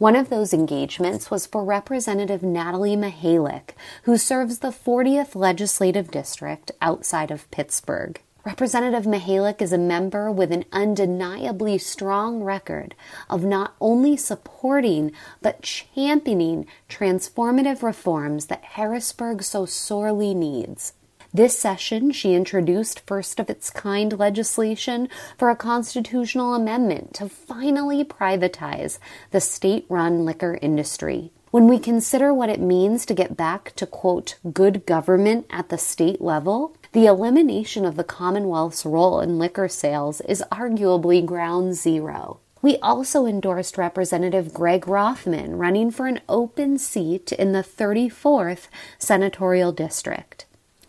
One 0.03 0.17
of 0.17 0.31
those 0.31 0.53
engagements 0.53 1.31
was 1.31 1.47
for 1.47 1.63
Representative 1.63 2.43
Natalie 2.43 2.97
Mihalek, 2.97 3.77
who 4.03 4.19
serves 4.19 4.59
the 4.59 4.73
40th 4.73 5.37
Legislative 5.37 6.11
District 6.11 6.73
outside 6.81 7.31
of 7.31 7.49
Pittsburgh. 7.53 8.21
Representative 8.45 9.05
Mihalek 9.05 9.63
is 9.63 9.73
a 9.73 9.79
member 9.79 10.29
with 10.29 10.51
an 10.51 10.65
undeniably 10.73 11.79
strong 11.79 12.43
record 12.43 12.97
of 13.31 13.45
not 13.45 13.77
only 13.81 14.17
supporting 14.17 15.13
but 15.41 15.63
championing 15.63 16.67
transformative 16.89 17.85
reforms 17.85 18.47
that 18.47 18.65
Harrisburg 18.65 19.45
so 19.45 19.67
sorely 19.67 20.35
needs. 20.35 20.95
This 21.35 21.59
session, 21.59 22.11
she 22.11 22.35
introduced 22.35 23.07
first 23.07 23.41
of 23.41 23.49
its 23.49 23.71
kind 23.71 24.19
legislation 24.19 25.09
for 25.39 25.49
a 25.49 25.57
constitutional 25.57 26.55
amendment 26.55 27.15
to 27.15 27.29
finally 27.31 28.05
privatize 28.05 28.99
the 29.31 29.41
state 29.41 29.87
run 29.89 30.27
liquor 30.27 30.59
industry. 30.61 31.33
When 31.51 31.69
we 31.69 31.79
consider 31.79 32.35
what 32.35 32.51
it 32.51 32.61
means 32.61 33.07
to 33.07 33.15
get 33.15 33.35
back 33.35 33.73
to, 33.77 33.87
quote, 33.87 34.37
good 34.53 34.85
government 34.85 35.47
at 35.49 35.71
the 35.71 35.79
state 35.79 36.21
level, 36.21 36.77
the 36.93 37.07
elimination 37.07 37.87
of 37.87 37.97
the 37.97 38.05
Commonwealth's 38.05 38.85
role 38.85 39.19
in 39.21 39.39
liquor 39.39 39.69
sales 39.69 40.21
is 40.21 40.45
arguably 40.53 41.25
ground 41.25 41.77
zero. 41.77 42.41
We 42.61 42.77
also 42.79 43.25
endorsed 43.25 43.79
Representative 43.79 44.53
Greg 44.53 44.87
Rothman 44.87 45.57
running 45.57 45.91
for 45.91 46.07
an 46.07 46.21
open 46.29 46.77
seat 46.77 47.33
in 47.33 47.53
the 47.53 47.63
34th 47.63 48.69
Senatorial 48.99 49.73
District. 49.73 50.45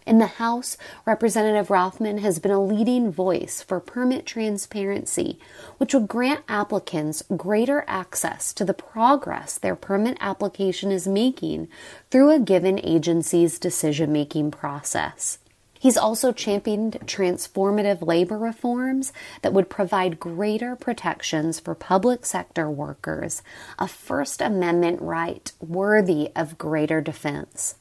In 0.05 0.17
the 0.17 0.27
House, 0.27 0.77
Representative 1.05 1.69
Rothman 1.69 2.17
has 2.17 2.39
been 2.39 2.51
a 2.51 2.61
leading 2.61 3.11
voice 3.11 3.61
for 3.61 3.79
permit 3.79 4.25
transparency, 4.25 5.39
which 5.77 5.93
would 5.93 6.09
grant 6.09 6.43
applicants 6.49 7.23
greater 7.37 7.85
access 7.87 8.53
to 8.53 8.65
the 8.65 8.73
progress 8.73 9.57
their 9.57 9.75
permit 9.75 10.17
application 10.19 10.91
is 10.91 11.07
making 11.07 11.69
through 12.11 12.31
a 12.31 12.39
given 12.39 12.79
agency's 12.83 13.59
decision 13.59 14.11
making 14.11 14.51
process. 14.51 15.39
He's 15.79 15.97
also 15.97 16.31
championed 16.31 16.99
transformative 17.05 18.05
labor 18.05 18.37
reforms 18.37 19.11
that 19.41 19.51
would 19.51 19.69
provide 19.69 20.19
greater 20.19 20.77
protections 20.77 21.59
for 21.59 21.75
public 21.75 22.25
sector 22.25 22.69
workers, 22.71 23.41
a 23.77 23.89
First 23.89 24.41
Amendment 24.41 25.01
right 25.01 25.51
worthy 25.59 26.31
of 26.37 26.57
greater 26.57 27.01
defense. 27.01 27.75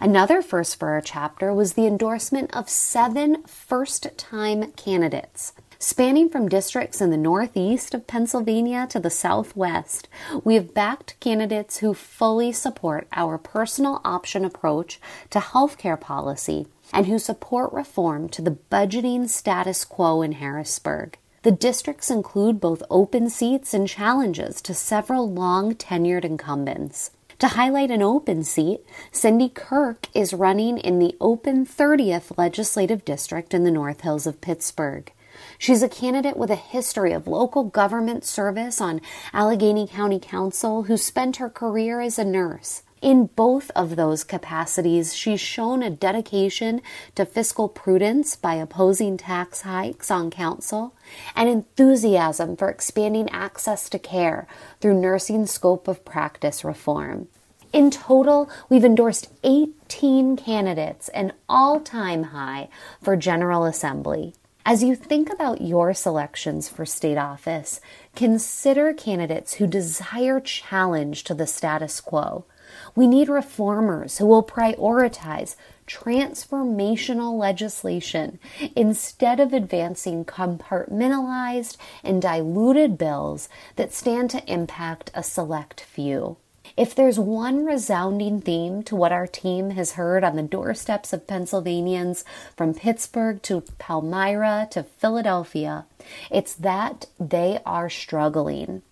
Another 0.00 0.42
first 0.42 0.78
for 0.78 0.90
our 0.90 1.00
chapter 1.00 1.52
was 1.52 1.74
the 1.74 1.86
endorsement 1.86 2.54
of 2.54 2.68
seven 2.68 3.42
first 3.44 4.06
time 4.16 4.72
candidates. 4.72 5.52
Spanning 5.78 6.30
from 6.30 6.48
districts 6.48 7.02
in 7.02 7.10
the 7.10 7.16
northeast 7.16 7.92
of 7.92 8.06
Pennsylvania 8.06 8.86
to 8.88 8.98
the 8.98 9.10
southwest, 9.10 10.08
we 10.42 10.54
have 10.54 10.72
backed 10.72 11.18
candidates 11.20 11.78
who 11.78 11.92
fully 11.92 12.52
support 12.52 13.06
our 13.12 13.36
personal 13.36 14.00
option 14.04 14.44
approach 14.44 14.98
to 15.30 15.40
healthcare 15.40 16.00
policy 16.00 16.66
and 16.92 17.06
who 17.06 17.18
support 17.18 17.72
reform 17.72 18.28
to 18.30 18.40
the 18.40 18.56
budgeting 18.70 19.28
status 19.28 19.84
quo 19.84 20.22
in 20.22 20.32
Harrisburg. 20.32 21.18
The 21.42 21.52
districts 21.52 22.10
include 22.10 22.60
both 22.60 22.82
open 22.88 23.28
seats 23.28 23.74
and 23.74 23.86
challenges 23.86 24.62
to 24.62 24.72
several 24.72 25.30
long 25.30 25.74
tenured 25.74 26.24
incumbents. 26.24 27.10
To 27.40 27.48
highlight 27.48 27.90
an 27.90 28.00
open 28.00 28.44
seat, 28.44 28.80
Cindy 29.10 29.48
Kirk 29.48 30.06
is 30.14 30.32
running 30.32 30.78
in 30.78 31.00
the 31.00 31.16
open 31.20 31.66
30th 31.66 32.38
legislative 32.38 33.04
district 33.04 33.52
in 33.52 33.64
the 33.64 33.72
North 33.72 34.02
Hills 34.02 34.26
of 34.26 34.40
Pittsburgh. 34.40 35.12
She's 35.58 35.82
a 35.82 35.88
candidate 35.88 36.36
with 36.36 36.50
a 36.50 36.54
history 36.54 37.12
of 37.12 37.26
local 37.26 37.64
government 37.64 38.24
service 38.24 38.80
on 38.80 39.00
Allegheny 39.32 39.88
County 39.88 40.20
Council 40.20 40.84
who 40.84 40.96
spent 40.96 41.38
her 41.38 41.50
career 41.50 42.00
as 42.00 42.20
a 42.20 42.24
nurse. 42.24 42.83
In 43.04 43.26
both 43.26 43.70
of 43.76 43.96
those 43.96 44.24
capacities, 44.24 45.14
she's 45.14 45.38
shown 45.38 45.82
a 45.82 45.90
dedication 45.90 46.80
to 47.16 47.26
fiscal 47.26 47.68
prudence 47.68 48.34
by 48.34 48.54
opposing 48.54 49.18
tax 49.18 49.60
hikes 49.60 50.10
on 50.10 50.30
council 50.30 50.94
and 51.36 51.46
enthusiasm 51.46 52.56
for 52.56 52.70
expanding 52.70 53.28
access 53.28 53.90
to 53.90 53.98
care 53.98 54.46
through 54.80 55.02
nursing 55.02 55.44
scope 55.44 55.86
of 55.86 56.06
practice 56.06 56.64
reform. 56.64 57.28
In 57.74 57.90
total, 57.90 58.48
we've 58.70 58.86
endorsed 58.86 59.30
18 59.42 60.38
candidates, 60.38 61.10
an 61.10 61.34
all 61.46 61.80
time 61.80 62.22
high 62.22 62.70
for 63.02 63.16
General 63.16 63.66
Assembly. 63.66 64.32
As 64.64 64.82
you 64.82 64.96
think 64.96 65.30
about 65.30 65.60
your 65.60 65.92
selections 65.92 66.70
for 66.70 66.86
state 66.86 67.18
office, 67.18 67.82
consider 68.16 68.94
candidates 68.94 69.52
who 69.52 69.66
desire 69.66 70.40
challenge 70.40 71.22
to 71.24 71.34
the 71.34 71.46
status 71.46 72.00
quo 72.00 72.46
we 72.94 73.06
need 73.06 73.28
reformers 73.28 74.18
who 74.18 74.26
will 74.26 74.42
prioritize 74.42 75.56
transformational 75.86 77.38
legislation 77.38 78.38
instead 78.74 79.40
of 79.40 79.52
advancing 79.52 80.24
compartmentalized 80.24 81.76
and 82.02 82.22
diluted 82.22 82.96
bills 82.96 83.48
that 83.76 83.92
stand 83.92 84.30
to 84.30 84.52
impact 84.52 85.10
a 85.14 85.22
select 85.22 85.80
few. 85.80 86.36
If 86.76 86.94
there's 86.94 87.20
one 87.20 87.64
resounding 87.64 88.40
theme 88.40 88.82
to 88.84 88.96
what 88.96 89.12
our 89.12 89.28
team 89.28 89.70
has 89.70 89.92
heard 89.92 90.24
on 90.24 90.34
the 90.34 90.42
doorsteps 90.42 91.12
of 91.12 91.26
Pennsylvanians 91.26 92.24
from 92.56 92.74
Pittsburgh 92.74 93.40
to 93.42 93.62
Palmyra 93.78 94.66
to 94.72 94.82
Philadelphia, 94.82 95.86
it's 96.32 96.54
that 96.54 97.06
they 97.20 97.60
are 97.64 97.88
struggling 97.88 98.82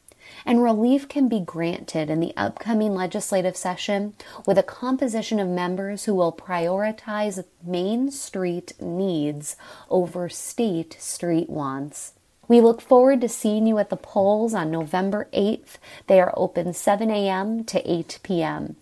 and 0.45 0.63
relief 0.63 1.09
can 1.09 1.29
be 1.29 1.41
granted 1.41 2.11
in 2.11 2.21
the 2.21 2.33
upcoming 2.37 2.95
legislative 2.95 3.57
session 3.57 4.15
with 4.47 4.59
a 4.59 4.63
composition 4.63 5.39
of 5.39 5.49
members 5.49 6.05
who 6.05 6.15
will 6.15 6.33
prioritize 6.33 7.45
Main 7.65 8.11
Street 8.11 8.73
needs 8.81 9.57
over 9.91 10.29
State 10.29 10.97
Street 11.01 11.49
wants. 11.49 12.15
We 12.49 12.61
look 12.61 12.81
forward 12.81 13.21
to 13.23 13.29
seeing 13.29 13.67
you 13.67 13.79
at 13.79 13.89
the 13.89 13.97
polls 13.97 14.53
on 14.53 14.71
November 14.71 15.29
8th. 15.33 15.79
They 16.07 16.21
are 16.21 16.35
open 16.37 16.75
7 16.75 17.11
a.m. 17.11 17.65
to 17.65 17.91
8 17.91 18.19
p.m. 18.23 18.77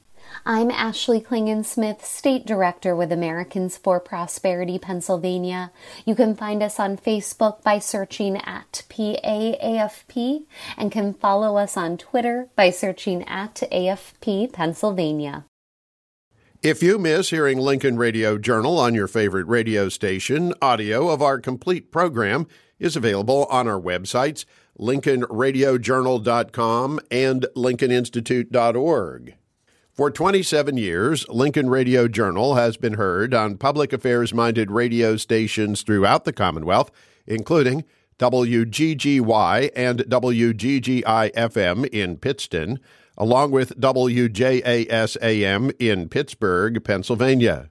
I'm 0.47 0.71
Ashley 0.71 1.21
Klingensmith, 1.21 2.01
State 2.01 2.47
Director 2.47 2.97
with 2.97 3.13
Americans 3.13 3.77
for 3.77 4.01
Prosperity 4.01 4.79
Pennsylvania. 4.79 5.71
You 6.07 6.15
can 6.15 6.35
find 6.35 6.63
us 6.63 6.81
on 6.81 6.97
Facebook 6.97 7.63
by 7.63 7.79
searching 7.79 8.39
at 8.39 8.85
PAAFP 8.89 10.47
and 10.79 10.91
can 10.91 11.13
follow 11.13 11.59
us 11.59 11.77
on 11.77 11.99
Twitter 11.99 12.49
by 12.57 12.71
searching 12.71 13.23
at 13.29 13.57
AFP 13.71 14.51
Pennsylvania. 14.51 15.45
If 16.63 16.83
you 16.83 16.99
miss 16.99 17.29
hearing 17.29 17.59
Lincoln 17.59 17.99
Radio 17.99 18.39
Journal 18.39 18.79
on 18.79 18.95
your 18.95 19.09
favorite 19.09 19.47
radio 19.47 19.91
station, 19.91 20.55
audio 20.63 21.11
of 21.11 21.21
our 21.21 21.39
complete 21.39 21.93
program 21.93 22.47
is 22.79 22.97
available 22.97 23.45
on 23.51 23.69
our 23.69 23.81
websites, 23.81 24.47
lincolnradiojournal.com 24.79 27.01
and 27.11 27.47
lincolninstitute.org. 27.55 29.35
For 30.01 30.11
27 30.11 30.79
years, 30.79 31.29
Lincoln 31.29 31.69
Radio 31.69 32.09
Journal 32.09 32.55
has 32.55 32.79
been 32.79 32.95
heard 32.95 33.35
on 33.35 33.59
public 33.59 33.93
affairs 33.93 34.33
minded 34.33 34.71
radio 34.71 35.19
stations 35.19 35.83
throughout 35.83 36.25
the 36.25 36.33
Commonwealth, 36.33 36.91
including 37.27 37.85
WGGY 38.19 39.69
and 39.77 39.99
WGGI 39.99 41.35
FM 41.35 41.87
in 41.93 42.17
Pittston, 42.17 42.81
along 43.19 43.51
with 43.51 43.79
WJAS 43.79 45.19
AM 45.21 45.71
in 45.79 46.09
Pittsburgh, 46.09 46.83
Pennsylvania. 46.83 47.69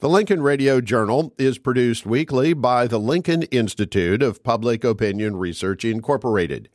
The 0.00 0.10
Lincoln 0.10 0.42
Radio 0.42 0.82
Journal 0.82 1.32
is 1.38 1.56
produced 1.56 2.04
weekly 2.04 2.52
by 2.52 2.86
the 2.86 3.00
Lincoln 3.00 3.44
Institute 3.44 4.22
of 4.22 4.44
Public 4.44 4.84
Opinion 4.84 5.36
Research, 5.36 5.86
Incorporated. 5.86 6.68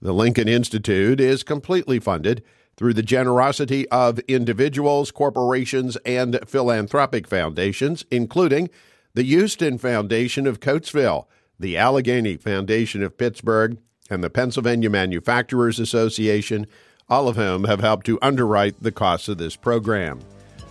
The 0.00 0.14
Lincoln 0.14 0.48
Institute 0.48 1.20
is 1.20 1.42
completely 1.42 1.98
funded 1.98 2.42
through 2.76 2.94
the 2.94 3.02
generosity 3.02 3.88
of 3.88 4.18
individuals, 4.20 5.10
corporations, 5.10 5.96
and 6.04 6.38
philanthropic 6.46 7.26
foundations, 7.26 8.04
including 8.10 8.68
the 9.14 9.24
Huston 9.24 9.78
Foundation 9.78 10.46
of 10.46 10.60
Coatesville, 10.60 11.26
the 11.58 11.76
Allegheny 11.76 12.36
Foundation 12.36 13.02
of 13.02 13.16
Pittsburgh, 13.16 13.78
and 14.10 14.22
the 14.22 14.30
Pennsylvania 14.30 14.90
Manufacturers 14.90 15.80
Association, 15.80 16.66
all 17.08 17.28
of 17.28 17.36
whom 17.36 17.64
have 17.64 17.80
helped 17.80 18.06
to 18.06 18.18
underwrite 18.20 18.82
the 18.82 18.92
costs 18.92 19.28
of 19.28 19.38
this 19.38 19.56
program. 19.56 20.20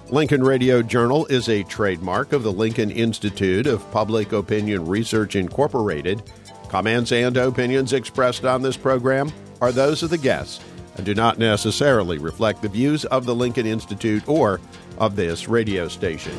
Lincoln 0.09 0.43
Radio 0.43 0.83
Journal 0.83 1.25
is 1.25 1.49
a 1.49 1.63
trademark 1.63 2.33
of 2.33 2.43
the 2.43 2.51
Lincoln 2.51 2.91
Institute 2.91 3.65
of 3.65 3.89
Public 3.91 4.31
Opinion 4.31 4.85
Research, 4.85 5.35
Incorporated. 5.35 6.21
Comments 6.69 7.11
and 7.11 7.35
opinions 7.35 7.93
expressed 7.93 8.45
on 8.45 8.61
this 8.61 8.77
program 8.77 9.31
are 9.61 9.71
those 9.71 10.03
of 10.03 10.11
the 10.11 10.17
guests 10.17 10.63
and 10.95 11.05
do 11.05 11.13
not 11.13 11.37
necessarily 11.37 12.17
reflect 12.17 12.61
the 12.61 12.69
views 12.69 13.05
of 13.05 13.25
the 13.25 13.35
Lincoln 13.35 13.65
Institute 13.65 14.27
or 14.27 14.59
of 14.97 15.15
this 15.15 15.47
radio 15.47 15.87
station. 15.87 16.33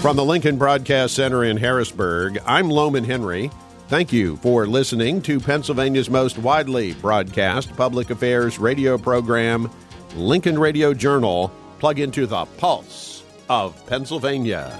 From 0.00 0.16
the 0.16 0.24
Lincoln 0.24 0.58
Broadcast 0.58 1.14
Center 1.14 1.44
in 1.44 1.56
Harrisburg, 1.56 2.38
I'm 2.44 2.68
Lowman 2.68 3.04
Henry. 3.04 3.50
Thank 3.88 4.12
you 4.12 4.36
for 4.36 4.66
listening 4.66 5.22
to 5.22 5.40
Pennsylvania's 5.40 6.10
most 6.10 6.36
widely 6.36 6.92
broadcast 6.94 7.74
public 7.76 8.10
affairs 8.10 8.58
radio 8.58 8.98
program, 8.98 9.70
Lincoln 10.14 10.58
Radio 10.58 10.92
Journal. 10.92 11.50
Plug 11.78 12.00
into 12.00 12.26
the 12.26 12.44
pulse 12.44 13.24
of 13.48 13.86
Pennsylvania. 13.86 14.78